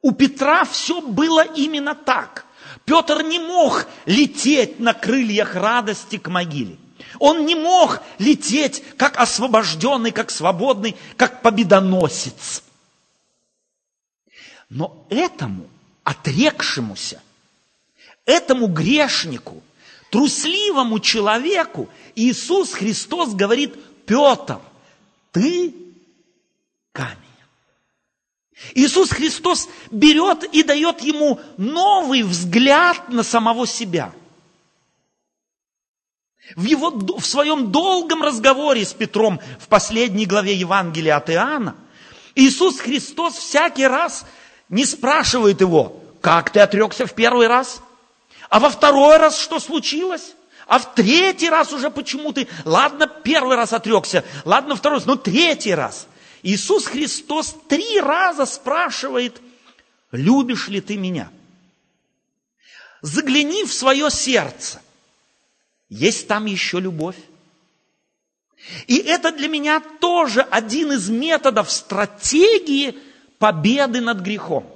У 0.00 0.12
Петра 0.12 0.64
все 0.64 1.00
было 1.00 1.42
именно 1.42 1.94
так. 1.94 2.46
Петр 2.84 3.22
не 3.22 3.38
мог 3.38 3.86
лететь 4.06 4.80
на 4.80 4.94
крыльях 4.94 5.54
радости 5.54 6.16
к 6.16 6.28
могиле. 6.28 6.78
Он 7.18 7.44
не 7.44 7.54
мог 7.54 8.00
лететь 8.18 8.82
как 8.96 9.18
освобожденный, 9.18 10.12
как 10.12 10.30
свободный, 10.30 10.96
как 11.16 11.42
победоносец. 11.42 12.62
Но 14.68 15.06
этому 15.10 15.68
отрекшемуся, 16.04 17.20
этому 18.28 18.66
грешнику, 18.66 19.62
трусливому 20.10 21.00
человеку 21.00 21.88
Иисус 22.14 22.74
Христос 22.74 23.34
говорит, 23.34 23.74
Петр, 24.04 24.60
ты 25.32 25.74
камень. 26.92 27.16
Иисус 28.74 29.10
Христос 29.10 29.68
берет 29.90 30.44
и 30.44 30.62
дает 30.62 31.00
ему 31.00 31.40
новый 31.56 32.22
взгляд 32.22 33.08
на 33.08 33.22
самого 33.22 33.66
себя. 33.66 34.12
В, 36.54 36.64
его, 36.64 36.90
в 36.90 37.24
своем 37.24 37.70
долгом 37.72 38.22
разговоре 38.22 38.84
с 38.84 38.92
Петром 38.92 39.40
в 39.60 39.68
последней 39.68 40.26
главе 40.26 40.54
Евангелия 40.54 41.16
от 41.16 41.30
Иоанна 41.30 41.76
Иисус 42.34 42.78
Христос 42.78 43.34
всякий 43.34 43.86
раз 43.86 44.24
не 44.68 44.84
спрашивает 44.84 45.60
его, 45.60 46.02
как 46.20 46.50
ты 46.50 46.60
отрекся 46.60 47.06
в 47.06 47.14
первый 47.14 47.48
раз, 47.48 47.82
а 48.48 48.60
во 48.60 48.70
второй 48.70 49.16
раз 49.18 49.38
что 49.38 49.60
случилось, 49.60 50.34
а 50.66 50.78
в 50.78 50.94
третий 50.94 51.48
раз 51.48 51.72
уже 51.72 51.90
почему 51.90 52.32
ты, 52.32 52.48
ладно, 52.64 53.06
первый 53.06 53.56
раз 53.56 53.72
отрекся, 53.72 54.24
ладно, 54.44 54.76
второй 54.76 54.98
раз, 54.98 55.06
но 55.06 55.16
третий 55.16 55.74
раз. 55.74 56.06
Иисус 56.42 56.86
Христос 56.86 57.56
три 57.68 58.00
раза 58.00 58.46
спрашивает, 58.46 59.40
любишь 60.12 60.68
ли 60.68 60.80
ты 60.80 60.96
меня? 60.96 61.30
Загляни 63.00 63.64
в 63.64 63.72
свое 63.72 64.10
сердце. 64.10 64.80
Есть 65.88 66.28
там 66.28 66.46
еще 66.46 66.80
любовь. 66.80 67.16
И 68.86 68.96
это 68.96 69.30
для 69.30 69.48
меня 69.48 69.80
тоже 70.00 70.42
один 70.42 70.92
из 70.92 71.08
методов 71.08 71.70
стратегии 71.70 72.98
победы 73.38 74.00
над 74.00 74.20
грехом. 74.20 74.66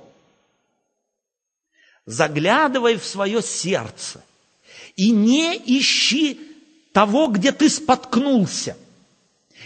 Заглядывай 2.07 2.97
в 2.97 3.05
свое 3.05 3.43
сердце 3.43 4.23
и 4.97 5.11
не 5.11 5.57
ищи 5.57 6.41
того, 6.93 7.29
где 7.29 7.53
ты 7.53 7.69
споткнулся. 7.69 8.77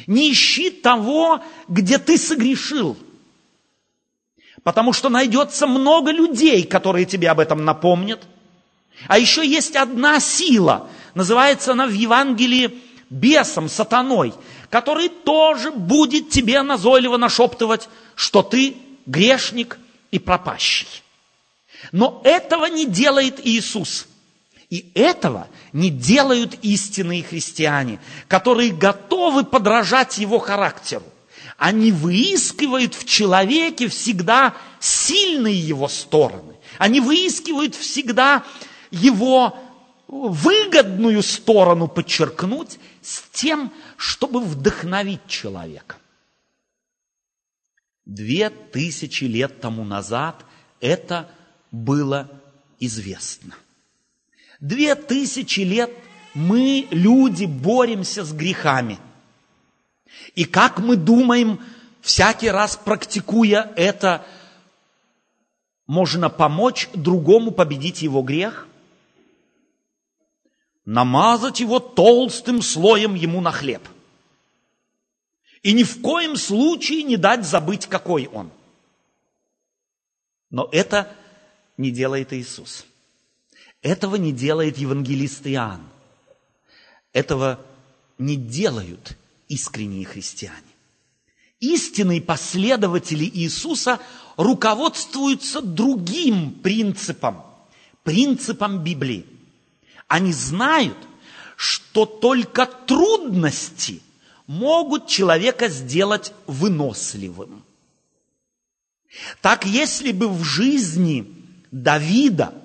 Не 0.07 0.33
ищи 0.33 0.71
того, 0.71 1.43
где 1.69 1.99
ты 1.99 2.19
согрешил. 2.19 2.97
Потому 4.63 4.93
что 4.93 5.09
найдется 5.09 5.67
много 5.67 6.11
людей, 6.11 6.65
которые 6.65 7.07
тебе 7.07 7.31
об 7.31 7.41
этом 7.41 7.65
напомнят. 7.65 8.23
А 9.09 9.19
еще 9.19 9.47
есть 9.47 9.77
одна 9.77 10.21
сила, 10.21 10.89
называется 11.15 11.73
она 11.73 11.87
в 11.87 11.93
Евангелии 11.93 12.83
бесом, 13.11 13.69
сатаной, 13.69 14.35
который 14.71 15.09
тоже 15.09 15.71
будет 15.71 16.31
тебе 16.31 16.63
назойливо 16.63 17.17
нашептывать, 17.17 17.89
что 18.15 18.43
ты 18.43 18.77
грешник 19.07 19.79
и 20.11 20.19
пропащий. 20.19 21.03
Но 21.93 22.21
этого 22.25 22.67
не 22.67 22.87
делает 22.87 23.45
Иисус. 23.45 24.07
И 24.71 24.91
этого 24.95 25.47
не 25.73 25.91
делают 25.91 26.59
истинные 26.63 27.23
христиане, 27.23 28.01
которые 28.27 28.73
готовы 28.73 29.45
подражать 29.45 30.19
его 30.19 30.39
характеру. 30.39 31.05
Они 31.57 31.93
выискивают 31.93 32.95
в 32.95 33.05
человеке 33.05 33.89
всегда 33.89 34.55
сильные 34.81 35.59
его 35.59 35.89
стороны. 35.89 36.57
Они 36.79 37.01
выискивают 37.01 37.75
всегда 37.75 38.45
его 38.91 39.57
выгодную 40.09 41.23
сторону 41.23 41.89
подчеркнуть 41.89 42.79
с 43.03 43.23
тем, 43.33 43.73
чтобы 43.97 44.41
вдохновить 44.41 45.27
человека. 45.27 45.97
Две 48.05 48.51
тысячи 48.51 49.25
лет 49.25 49.61
тому 49.61 49.85
назад 49.85 50.45
это 50.81 51.29
было 51.77 52.29
известно. 52.81 53.55
Две 54.61 54.95
тысячи 54.95 55.61
лет 55.61 55.91
мы, 56.35 56.89
люди, 56.91 57.45
боремся 57.45 58.25
с 58.25 58.33
грехами. 58.33 58.99
И 60.35 60.45
как 60.45 60.79
мы 60.79 60.97
думаем, 60.97 61.61
всякий 62.01 62.51
раз 62.51 62.77
практикуя 62.77 63.73
это, 63.77 64.27
можно 65.87 66.31
помочь 66.31 66.89
другому 66.95 67.51
победить 67.51 68.03
его 68.03 68.23
грех? 68.23 68.67
Намазать 70.85 71.61
его 71.61 71.79
толстым 71.79 72.63
слоем 72.63 73.15
ему 73.15 73.41
на 73.41 73.53
хлеб. 73.53 73.87
И 75.63 75.73
ни 75.73 75.83
в 75.83 76.01
коем 76.01 76.37
случае 76.37 77.03
не 77.03 77.17
дать 77.17 77.45
забыть, 77.45 77.87
какой 77.87 78.29
он. 78.29 78.51
Но 80.51 80.69
это 80.71 81.13
не 81.77 81.91
делает 81.91 82.33
Иисус. 82.33 82.87
Этого 83.83 84.17
не 84.17 84.33
делает 84.33 84.79
евангелист 84.79 85.47
Иоанн. 85.47 85.83
Этого 87.13 87.61
не 88.19 88.37
делают 88.37 89.17
искренние 89.49 90.05
христиане. 90.05 90.61
Истинные 91.61 92.21
последователи 92.21 93.25
Иисуса 93.25 94.01
руководствуются 94.37 95.63
другим 95.63 96.53
принципом, 96.53 97.43
принципом 98.03 98.83
Библии. 98.83 99.25
Они 100.09 100.33
знают, 100.33 100.99
что 101.57 102.05
только 102.05 102.67
трудности 102.67 104.03
могут 104.47 105.07
человека 105.07 105.69
сделать 105.69 106.33
выносливым. 106.47 107.65
Так 109.41 109.65
если 109.65 110.13
бы 110.13 110.29
в 110.29 110.45
жизни 110.45 111.36
Давида– 111.83 112.55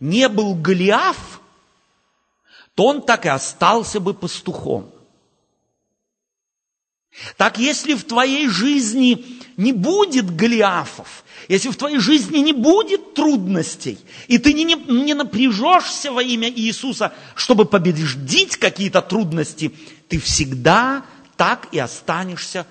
не 0.00 0.28
был 0.28 0.54
Голиаф, 0.54 1.40
то 2.74 2.86
он 2.86 3.02
так 3.02 3.26
и 3.26 3.28
остался 3.28 4.00
бы 4.00 4.14
пастухом. 4.14 4.90
Так 7.36 7.58
если 7.58 7.94
в 7.94 8.04
твоей 8.04 8.48
жизни 8.48 9.40
не 9.56 9.72
будет 9.72 10.34
Голиафов, 10.34 11.24
если 11.48 11.68
в 11.68 11.76
твоей 11.76 11.98
жизни 11.98 12.38
не 12.38 12.52
будет 12.52 13.14
трудностей, 13.14 13.98
и 14.28 14.38
ты 14.38 14.52
не, 14.54 14.64
не, 14.64 14.76
не 14.76 15.14
напряжешься 15.14 16.12
во 16.12 16.22
имя 16.22 16.48
Иисуса, 16.48 17.12
чтобы 17.34 17.66
победить 17.66 18.56
какие-то 18.56 19.02
трудности, 19.02 19.72
ты 20.08 20.18
всегда 20.18 21.04
так 21.36 21.68
и 21.72 21.78
останешься 21.78 22.66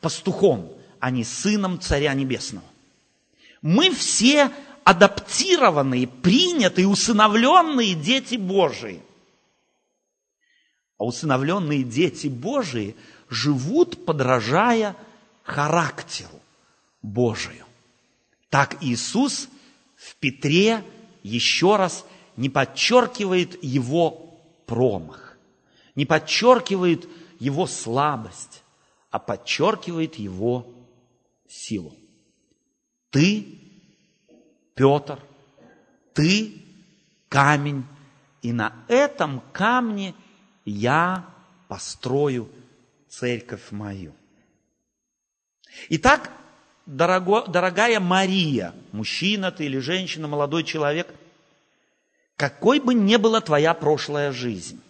пастухом, 0.00 0.72
а 0.98 1.10
не 1.10 1.24
сыном 1.24 1.80
Царя 1.80 2.12
Небесного. 2.14 2.66
Мы 3.62 3.94
все 3.94 4.50
адаптированные, 4.84 6.06
принятые, 6.06 6.86
усыновленные 6.86 7.94
дети 7.94 8.36
Божии. 8.36 9.02
А 10.98 11.04
усыновленные 11.04 11.82
дети 11.82 12.28
Божии 12.28 12.94
живут, 13.28 14.04
подражая 14.04 14.96
характеру 15.42 16.40
Божию. 17.02 17.64
Так 18.50 18.82
Иисус 18.82 19.48
в 19.96 20.14
Петре 20.16 20.84
еще 21.22 21.76
раз 21.76 22.04
не 22.36 22.48
подчеркивает 22.48 23.62
его 23.62 24.38
промах, 24.66 25.36
не 25.94 26.04
подчеркивает 26.04 27.08
его 27.38 27.66
слабость, 27.66 28.62
а 29.10 29.18
подчеркивает 29.18 30.16
его 30.16 30.66
силу. 31.48 31.94
Ты, 33.10 33.53
Петр, 34.74 35.20
ты 36.12 36.62
камень, 37.28 37.84
и 38.42 38.52
на 38.52 38.84
этом 38.88 39.40
камне 39.52 40.14
я 40.64 41.24
построю 41.68 42.50
церковь 43.08 43.70
мою. 43.70 44.14
Итак, 45.88 46.30
дорого, 46.86 47.46
дорогая 47.46 48.00
Мария, 48.00 48.74
мужчина 48.92 49.50
ты 49.50 49.66
или 49.66 49.78
женщина, 49.78 50.28
молодой 50.28 50.64
человек, 50.64 51.14
какой 52.36 52.80
бы 52.80 52.94
ни 52.94 53.16
была 53.16 53.40
твоя 53.40 53.74
прошлая 53.74 54.32
жизнь, 54.32 54.80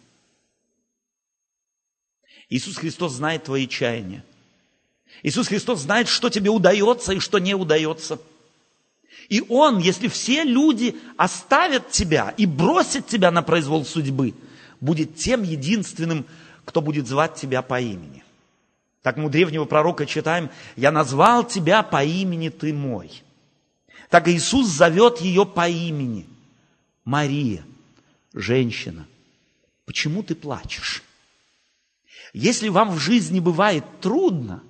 Иисус 2.49 2.77
Христос 2.77 3.13
знает 3.13 3.45
твои 3.45 3.67
чаяния. 3.67 4.25
Иисус 5.23 5.49
Христос 5.49 5.81
знает, 5.81 6.09
что 6.09 6.29
тебе 6.29 6.51
удается 6.51 7.13
и 7.13 7.19
что 7.19 7.39
не 7.39 7.55
удается. 7.55 8.19
И 9.29 9.43
Он, 9.49 9.79
если 9.79 10.09
все 10.09 10.45
люди 10.45 10.97
оставят 11.17 11.91
тебя 11.91 12.35
и 12.37 12.47
бросят 12.47 13.07
тебя 13.07 13.31
на 13.31 13.43
произвол 13.43 13.85
судьбы, 13.85 14.35
будет 14.81 15.17
тем 15.17 15.43
единственным, 15.43 16.27
кто 16.65 16.81
будет 16.81 17.07
звать 17.07 17.35
тебя 17.35 17.63
по 17.63 17.81
имени. 17.81 18.23
Так 19.03 19.17
мы 19.17 19.27
у 19.27 19.29
древнего 19.31 19.65
пророка 19.65 20.07
читаем, 20.07 20.51
«Я 20.77 20.91
назвал 20.91 21.47
тебя 21.47 21.83
по 21.83 22.03
имени 22.03 22.49
ты 22.49 22.73
мой». 22.73 23.23
Так 24.09 24.29
Иисус 24.29 24.69
зовет 24.69 25.21
ее 25.21 25.45
по 25.45 25.69
имени. 25.69 26.27
Мария, 27.05 27.65
женщина, 28.33 29.07
почему 29.85 30.23
ты 30.23 30.35
плачешь? 30.35 31.03
Если 32.33 32.69
вам 32.69 32.91
в 32.91 32.99
жизни 32.99 33.41
бывает 33.41 33.85
трудно, 34.01 34.63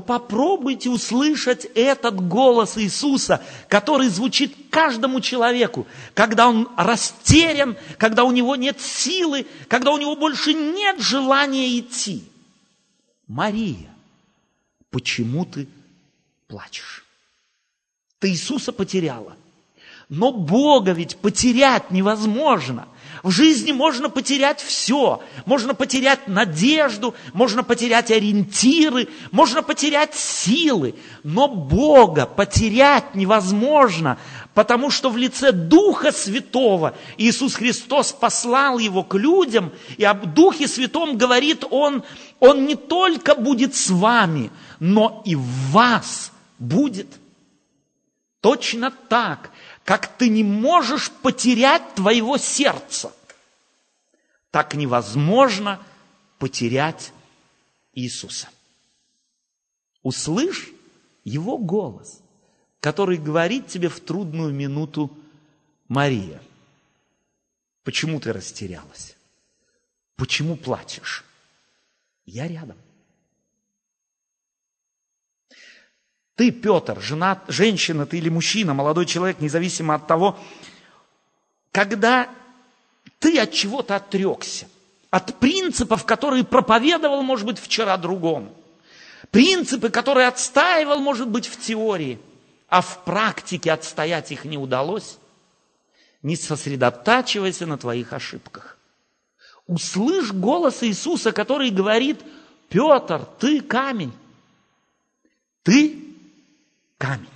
попробуйте 0.00 0.90
услышать 0.90 1.66
этот 1.74 2.26
голос 2.26 2.76
Иисуса, 2.78 3.42
который 3.68 4.08
звучит 4.08 4.54
каждому 4.70 5.20
человеку, 5.20 5.86
когда 6.14 6.48
он 6.48 6.68
растерян, 6.76 7.76
когда 7.98 8.24
у 8.24 8.32
него 8.32 8.56
нет 8.56 8.80
силы, 8.80 9.46
когда 9.68 9.92
у 9.92 9.98
него 9.98 10.16
больше 10.16 10.54
нет 10.54 11.00
желания 11.00 11.78
идти. 11.78 12.24
Мария, 13.28 13.94
почему 14.90 15.44
ты 15.44 15.68
плачешь? 16.48 17.04
Ты 18.18 18.30
Иисуса 18.30 18.72
потеряла. 18.72 19.36
Но 20.08 20.32
Бога 20.32 20.92
ведь 20.92 21.16
потерять 21.16 21.90
невозможно. 21.90 22.88
В 23.22 23.30
жизни 23.30 23.72
можно 23.72 24.10
потерять 24.10 24.60
все. 24.60 25.22
Можно 25.46 25.74
потерять 25.74 26.28
надежду, 26.28 27.14
можно 27.32 27.62
потерять 27.62 28.10
ориентиры, 28.10 29.08
можно 29.30 29.62
потерять 29.62 30.14
силы. 30.14 30.94
Но 31.22 31.48
Бога 31.48 32.26
потерять 32.26 33.14
невозможно, 33.14 34.18
потому 34.54 34.90
что 34.90 35.10
в 35.10 35.16
лице 35.16 35.52
Духа 35.52 36.12
Святого 36.12 36.94
Иисус 37.16 37.54
Христос 37.54 38.12
послал 38.12 38.78
его 38.78 39.02
к 39.02 39.14
людям, 39.16 39.72
и 39.96 40.04
об 40.04 40.34
Духе 40.34 40.68
Святом 40.68 41.16
говорит 41.16 41.64
Он, 41.70 42.02
Он 42.40 42.66
не 42.66 42.74
только 42.74 43.34
будет 43.34 43.74
с 43.74 43.90
вами, 43.90 44.50
но 44.80 45.22
и 45.24 45.36
в 45.36 45.70
вас 45.70 46.32
будет. 46.58 47.08
Точно 48.40 48.90
так, 48.90 49.50
как 49.84 50.16
ты 50.16 50.30
не 50.30 50.42
можешь 50.42 51.10
потерять 51.10 51.94
твоего 51.94 52.38
сердца, 52.38 53.12
так 54.50 54.74
невозможно 54.74 55.80
потерять 56.38 57.12
Иисуса. 57.92 58.48
Услышь 60.02 60.70
Его 61.22 61.58
голос, 61.58 62.20
который 62.80 63.18
говорит 63.18 63.68
тебе 63.68 63.88
в 63.88 64.00
трудную 64.00 64.52
минуту, 64.52 65.10
Мария, 65.88 66.42
почему 67.82 68.20
ты 68.20 68.32
растерялась? 68.32 69.16
Почему 70.16 70.56
плачешь? 70.56 71.24
Я 72.24 72.48
рядом. 72.48 72.76
Ты, 76.36 76.50
Петр, 76.50 77.00
жена, 77.00 77.42
женщина 77.46 78.06
ты 78.06 78.18
или 78.18 78.28
мужчина, 78.28 78.74
молодой 78.74 79.06
человек, 79.06 79.40
независимо 79.40 79.94
от 79.94 80.06
того, 80.06 80.38
когда 81.70 82.28
ты 83.20 83.38
от 83.38 83.52
чего-то 83.52 83.96
отрекся, 83.96 84.66
от 85.10 85.38
принципов, 85.38 86.04
которые 86.04 86.44
проповедовал, 86.44 87.22
может 87.22 87.46
быть, 87.46 87.58
вчера 87.58 87.96
другому, 87.96 88.52
принципы, 89.30 89.90
которые 89.90 90.26
отстаивал, 90.26 90.98
может 90.98 91.28
быть, 91.28 91.46
в 91.46 91.60
теории, 91.60 92.18
а 92.68 92.80
в 92.80 93.04
практике 93.04 93.70
отстоять 93.70 94.32
их 94.32 94.44
не 94.44 94.58
удалось, 94.58 95.18
не 96.22 96.34
сосредотачивайся 96.34 97.66
на 97.66 97.78
твоих 97.78 98.12
ошибках. 98.12 98.76
Услышь 99.68 100.32
голос 100.32 100.82
Иисуса, 100.82 101.30
который 101.30 101.70
говорит, 101.70 102.20
Петр, 102.68 103.24
ты 103.38 103.60
камень, 103.60 104.12
ты 105.62 106.03
камень. 106.98 107.28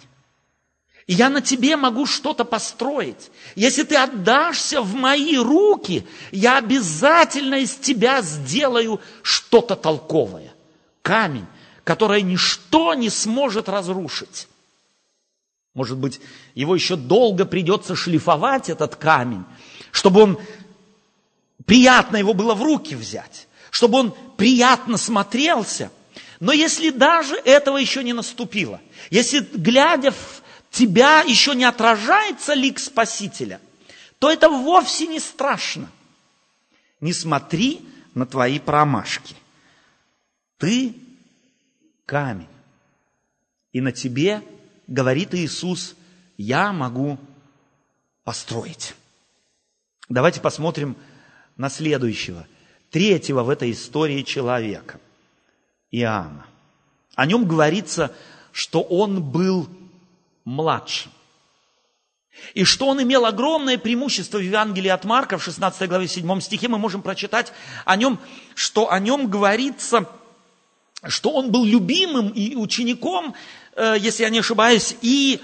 И 1.06 1.14
я 1.14 1.30
на 1.30 1.40
тебе 1.40 1.76
могу 1.76 2.04
что-то 2.04 2.44
построить. 2.44 3.30
Если 3.56 3.82
ты 3.82 3.96
отдашься 3.96 4.82
в 4.82 4.94
мои 4.94 5.38
руки, 5.38 6.06
я 6.32 6.58
обязательно 6.58 7.54
из 7.56 7.74
тебя 7.76 8.20
сделаю 8.20 9.00
что-то 9.22 9.74
толковое. 9.74 10.52
Камень, 11.00 11.46
которое 11.82 12.20
ничто 12.20 12.92
не 12.92 13.08
сможет 13.08 13.70
разрушить. 13.70 14.48
Может 15.72 15.96
быть, 15.96 16.20
его 16.54 16.74
еще 16.74 16.94
долго 16.96 17.46
придется 17.46 17.96
шлифовать, 17.96 18.68
этот 18.68 18.96
камень, 18.96 19.44
чтобы 19.92 20.22
он 20.22 20.38
приятно 21.64 22.18
его 22.18 22.34
было 22.34 22.54
в 22.54 22.62
руки 22.62 22.94
взять, 22.94 23.48
чтобы 23.70 23.98
он 23.98 24.14
приятно 24.36 24.98
смотрелся– 24.98 25.90
но 26.40 26.52
если 26.52 26.90
даже 26.90 27.34
этого 27.34 27.78
еще 27.78 28.04
не 28.04 28.12
наступило, 28.12 28.80
если, 29.10 29.40
глядя 29.40 30.12
в 30.12 30.42
тебя, 30.70 31.22
еще 31.22 31.54
не 31.54 31.64
отражается 31.64 32.54
лик 32.54 32.78
Спасителя, 32.78 33.60
то 34.18 34.30
это 34.30 34.48
вовсе 34.48 35.06
не 35.06 35.18
страшно. 35.18 35.90
Не 37.00 37.12
смотри 37.12 37.80
на 38.14 38.26
твои 38.26 38.58
промашки. 38.58 39.34
Ты 40.58 40.94
камень. 42.06 42.48
И 43.72 43.80
на 43.80 43.92
тебе, 43.92 44.42
говорит 44.86 45.34
Иисус, 45.34 45.94
я 46.36 46.72
могу 46.72 47.18
построить. 48.24 48.94
Давайте 50.08 50.40
посмотрим 50.40 50.96
на 51.56 51.68
следующего, 51.68 52.46
третьего 52.90 53.42
в 53.42 53.50
этой 53.50 53.72
истории 53.72 54.22
человека– 54.22 55.00
Иоанна. 55.90 56.46
О 57.14 57.26
нем 57.26 57.46
говорится, 57.46 58.14
что 58.52 58.82
он 58.82 59.22
был 59.22 59.68
младшим. 60.44 61.12
И 62.54 62.64
что 62.64 62.86
он 62.86 63.02
имел 63.02 63.26
огромное 63.26 63.78
преимущество 63.78 64.38
в 64.38 64.42
Евангелии 64.42 64.88
от 64.88 65.04
Марка, 65.04 65.38
в 65.38 65.42
16 65.42 65.88
главе 65.88 66.06
7 66.06 66.40
стихе 66.40 66.68
мы 66.68 66.78
можем 66.78 67.02
прочитать 67.02 67.52
о 67.84 67.96
нем, 67.96 68.20
что 68.54 68.92
о 68.92 69.00
нем 69.00 69.28
говорится, 69.28 70.08
что 71.04 71.30
он 71.32 71.50
был 71.50 71.64
любимым 71.64 72.28
и 72.28 72.54
учеником, 72.54 73.34
э, 73.74 73.96
если 73.98 74.22
я 74.22 74.30
не 74.30 74.38
ошибаюсь, 74.38 74.96
и 75.02 75.40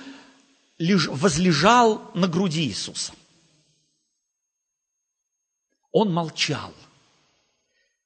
возлежал 0.79 2.11
на 2.14 2.29
груди 2.29 2.62
Иисуса. 2.62 3.12
Он 5.91 6.12
молчал. 6.12 6.73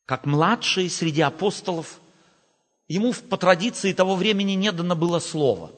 Как 0.07 0.25
младший 0.25 0.89
среди 0.89 1.21
апостолов– 1.21 2.01
Ему 2.89 3.13
по 3.13 3.37
традиции 3.37 3.93
того 3.93 4.17
времени 4.17 4.53
не 4.53 4.73
дано 4.73 4.97
было 4.97 5.19
слова. 5.21 5.71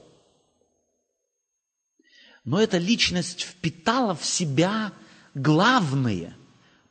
Но 2.44 2.60
эта 2.60 2.78
личность 2.78 3.42
впитала 3.42 4.14
в 4.14 4.24
себя 4.24 4.92
главные 5.34 6.36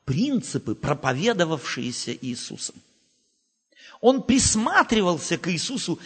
принципы, 0.06 0.76
проповедовавшиеся 0.76 2.14
Иисусом. 2.14 2.76
Он 4.02 4.22
присматривался 4.22 5.38
к 5.38 5.52
Иисусу, 5.52 6.00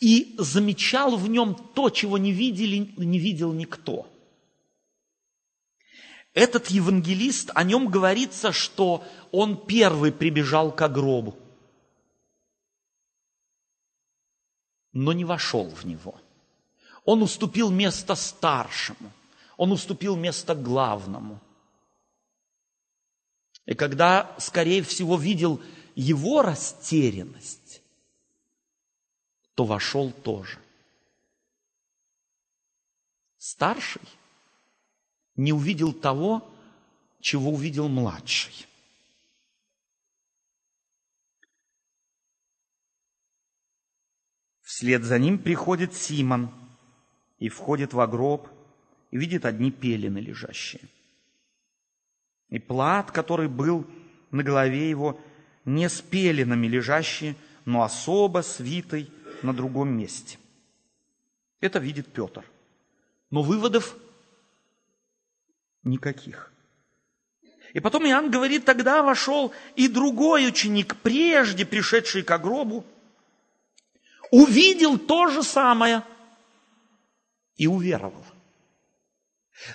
и 0.00 0.34
замечал 0.38 1.16
в 1.16 1.28
нем 1.28 1.54
то, 1.74 1.90
чего 1.90 2.18
не, 2.18 2.32
видели, 2.32 2.92
не 2.96 3.18
видел 3.18 3.52
никто. 3.52 4.10
Этот 6.34 6.68
евангелист, 6.68 7.50
о 7.54 7.64
нем 7.64 7.88
говорится, 7.88 8.52
что 8.52 9.04
он 9.32 9.56
первый 9.56 10.12
прибежал 10.12 10.70
к 10.70 10.86
гробу, 10.88 11.34
но 14.96 15.12
не 15.12 15.26
вошел 15.26 15.68
в 15.68 15.84
него. 15.84 16.18
Он 17.04 17.22
уступил 17.22 17.70
место 17.70 18.14
старшему, 18.14 19.12
он 19.58 19.72
уступил 19.72 20.16
место 20.16 20.54
главному. 20.54 21.38
И 23.66 23.74
когда, 23.74 24.34
скорее 24.38 24.82
всего, 24.82 25.18
видел 25.18 25.60
его 25.94 26.40
растерянность, 26.40 27.82
то 29.54 29.66
вошел 29.66 30.10
тоже. 30.10 30.58
Старший 33.36 34.02
не 35.36 35.52
увидел 35.52 35.92
того, 35.92 36.42
чего 37.20 37.50
увидел 37.50 37.88
младший. 37.88 38.66
Вслед 44.76 45.04
за 45.04 45.18
ним 45.18 45.38
приходит 45.38 45.94
Симон 45.94 46.50
и 47.38 47.48
входит 47.48 47.94
в 47.94 48.06
гроб 48.08 48.46
и 49.10 49.16
видит 49.16 49.46
одни 49.46 49.70
пелены 49.70 50.18
лежащие. 50.18 50.82
И 52.50 52.58
плат, 52.58 53.10
который 53.10 53.48
был 53.48 53.86
на 54.30 54.42
голове 54.42 54.90
его, 54.90 55.18
не 55.64 55.88
с 55.88 56.02
пеленами 56.02 56.66
лежащие, 56.66 57.36
но 57.64 57.84
особо 57.84 58.42
свитой 58.42 59.10
на 59.42 59.54
другом 59.54 59.96
месте. 59.96 60.36
Это 61.60 61.78
видит 61.78 62.12
Петр. 62.12 62.44
Но 63.30 63.40
выводов 63.40 63.96
никаких. 65.84 66.52
И 67.72 67.80
потом 67.80 68.06
Иоанн 68.06 68.30
говорит, 68.30 68.66
тогда 68.66 69.02
вошел 69.02 69.54
и 69.74 69.88
другой 69.88 70.46
ученик, 70.46 70.96
прежде 70.96 71.64
пришедший 71.64 72.22
к 72.22 72.38
гробу, 72.38 72.84
увидел 74.30 74.98
то 74.98 75.28
же 75.28 75.42
самое 75.42 76.02
и 77.56 77.66
уверовал. 77.66 78.24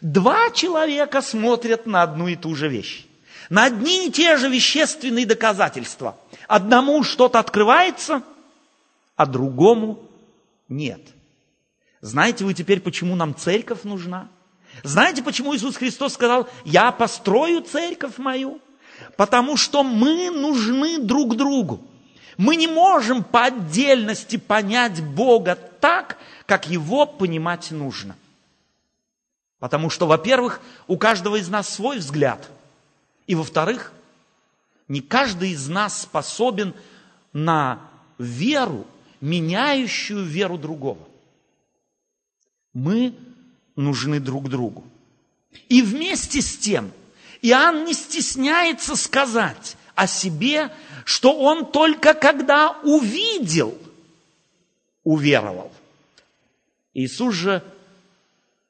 Два 0.02 0.49
человека 0.52 1.22
смотрят 1.22 1.86
на 1.86 2.04
одну 2.04 2.28
и 2.28 2.36
ту 2.36 2.56
же 2.56 2.68
вещь. 2.68 3.06
На 3.49 3.66
одни 3.66 4.08
и 4.08 4.12
те 4.12 4.38
же 4.38 4.49
вещественные 4.49 5.26
доказательства. 5.26 6.18
Одному 6.47 7.04
что-то 7.04 7.39
открывается, 7.39 8.24
а 9.16 9.26
другому 9.26 10.08
нет. 10.70 11.02
Знаете 11.99 12.45
вы 12.45 12.54
теперь, 12.54 12.80
почему 12.80 13.16
нам 13.16 13.36
церковь 13.36 13.84
нужна? 13.84 14.30
Знаете, 14.84 15.22
почему 15.22 15.56
Иисус 15.56 15.76
Христос 15.76 16.14
сказал, 16.14 16.47
я 16.64 16.91
построю 16.91 17.62
церковь 17.62 18.18
мою? 18.18 18.62
Потому 19.18 19.58
что 19.58 19.84
мы 19.84 20.32
нужны 20.32 20.99
друг 20.99 21.36
другу. 21.36 21.84
Мы 22.38 22.55
не 22.55 22.67
можем 22.67 23.23
по 23.23 23.45
отдельности 23.45 24.38
понять 24.38 25.03
Бога 25.03 25.55
так, 25.55 26.17
как 26.45 26.69
Его 26.69 27.05
понимать 27.05 27.71
нужно. 27.71 28.15
Потому 29.59 29.89
что, 29.89 30.07
во-первых, 30.07 30.61
у 30.88 30.97
каждого 30.97 31.36
из 31.36 31.47
нас 31.49 31.69
свой 31.69 31.99
взгляд. 31.99 32.49
И, 33.27 33.36
во-вторых, 33.36 33.93
не 34.88 35.01
каждый 35.01 35.51
из 35.51 35.67
нас 35.67 36.01
способен 36.01 36.73
на 37.32 37.79
веру, 38.17 38.88
меняющую 39.21 40.23
веру 40.23 40.57
другого. 40.57 41.07
Мы 42.73 43.13
нужны 43.75 44.19
друг 44.19 44.49
другу. 44.49 44.84
И 45.69 45.82
вместе 45.82 46.41
с 46.41 46.57
тем 46.57 46.91
Иоанн 47.41 47.86
не 47.86 47.93
стесняется 47.93 48.95
сказать 48.95 49.77
о 49.95 50.07
себе, 50.07 50.71
что 51.05 51.37
он 51.37 51.71
только 51.71 52.13
когда 52.13 52.79
увидел, 52.83 53.77
уверовал. 55.03 55.71
Иисус 56.93 57.35
же 57.35 57.63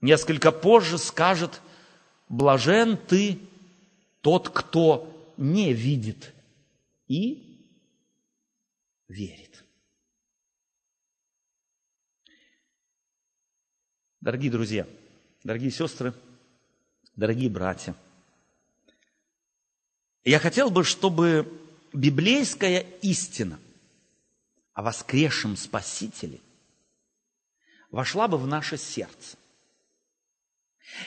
несколько 0.02 0.52
позже 0.52 0.98
скажет, 0.98 1.62
блажен 2.30 2.98
ты, 2.98 3.40
тот, 4.22 4.50
кто 4.50 5.34
не 5.38 5.74
видит 5.74 6.34
и 7.08 7.68
верит. 9.08 9.64
Дорогие 14.22 14.52
друзья, 14.52 14.88
дорогие 15.44 15.72
сестры, 15.72 16.14
дорогие 17.16 17.50
братья, 17.50 17.96
я 20.24 20.40
хотел 20.40 20.70
бы, 20.70 20.84
чтобы 20.84 21.52
библейская 21.94 22.86
истина 23.02 23.60
о 24.74 24.84
воскресшем 24.84 25.58
Спасителе 25.58 26.40
вошла 27.90 28.28
бы 28.28 28.38
в 28.38 28.48
наше 28.48 28.78
сердце. 28.78 29.38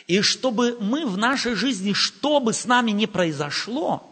И 0.07 0.21
чтобы 0.23 0.79
мы 0.81 1.07
в 1.07 1.17
нашей 1.17 1.55
жизни, 1.55 1.93
что 1.93 2.41
бы 2.41 2.53
с 2.53 2.65
нами 2.65 2.91
ни 2.91 3.07
произошло, 3.07 4.11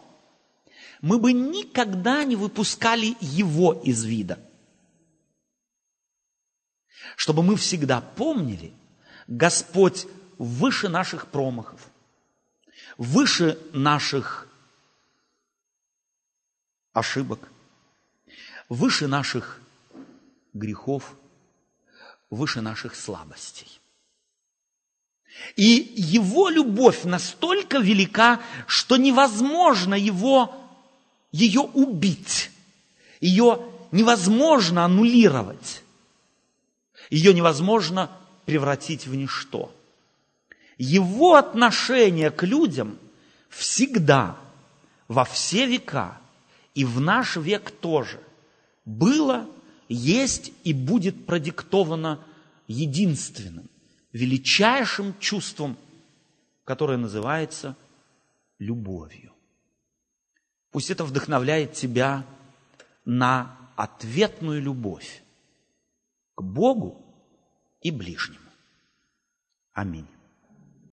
мы 1.01 1.17
бы 1.19 1.33
никогда 1.33 2.23
не 2.23 2.35
выпускали 2.35 3.15
его 3.19 3.73
из 3.73 4.03
вида. 4.03 4.39
Чтобы 7.15 7.43
мы 7.43 7.57
всегда 7.57 8.01
помнили– 8.01 8.73
Господь 9.27 10.07
выше 10.37 10.89
наших 10.89 11.27
промахов, 11.27 11.89
выше 12.97 13.57
наших 13.71 14.47
ошибок, 16.93 17.49
выше 18.69 19.07
наших 19.07 19.59
грехов, 20.53 21.15
выше 22.29 22.61
наших 22.61 22.95
слабостей. 22.95 23.79
И 25.55 25.93
его 25.95 26.49
любовь 26.49 27.03
настолько 27.03 27.79
велика, 27.79 28.39
что 28.67 28.97
невозможно 28.97 29.95
его, 29.95 30.55
ее 31.31 31.61
убить, 31.61 32.51
ее 33.19 33.59
невозможно 33.91 34.85
аннулировать, 34.85 35.81
ее 37.09 37.33
невозможно 37.33 38.11
превратить 38.45 39.07
в 39.07 39.15
ничто. 39.15 39.73
Его 40.77 41.35
отношение 41.35 42.29
к 42.29 42.43
людям 42.43 42.97
всегда, 43.49 44.37
во 45.07 45.25
все 45.25 45.65
века, 45.65 46.19
и 46.73 46.85
в 46.85 46.99
наш 46.99 47.37
век 47.37 47.71
тоже, 47.71 48.19
было, 48.85 49.49
есть 49.87 50.51
и 50.63 50.73
будет 50.73 51.25
продиктовано 51.25 52.25
единственным, 52.67 53.69
величайшим 54.11 55.17
чувством, 55.19 55.77
которое 56.63 56.97
называется 56.97 57.75
любовью. 58.59 59.31
Пусть 60.71 60.89
это 60.89 61.03
вдохновляет 61.03 61.73
тебя 61.73 62.25
на 63.05 63.57
ответную 63.75 64.61
любовь 64.61 65.23
к 66.35 66.41
Богу 66.41 67.03
и 67.81 67.91
ближнему. 67.91 68.39
Аминь. 69.73 70.07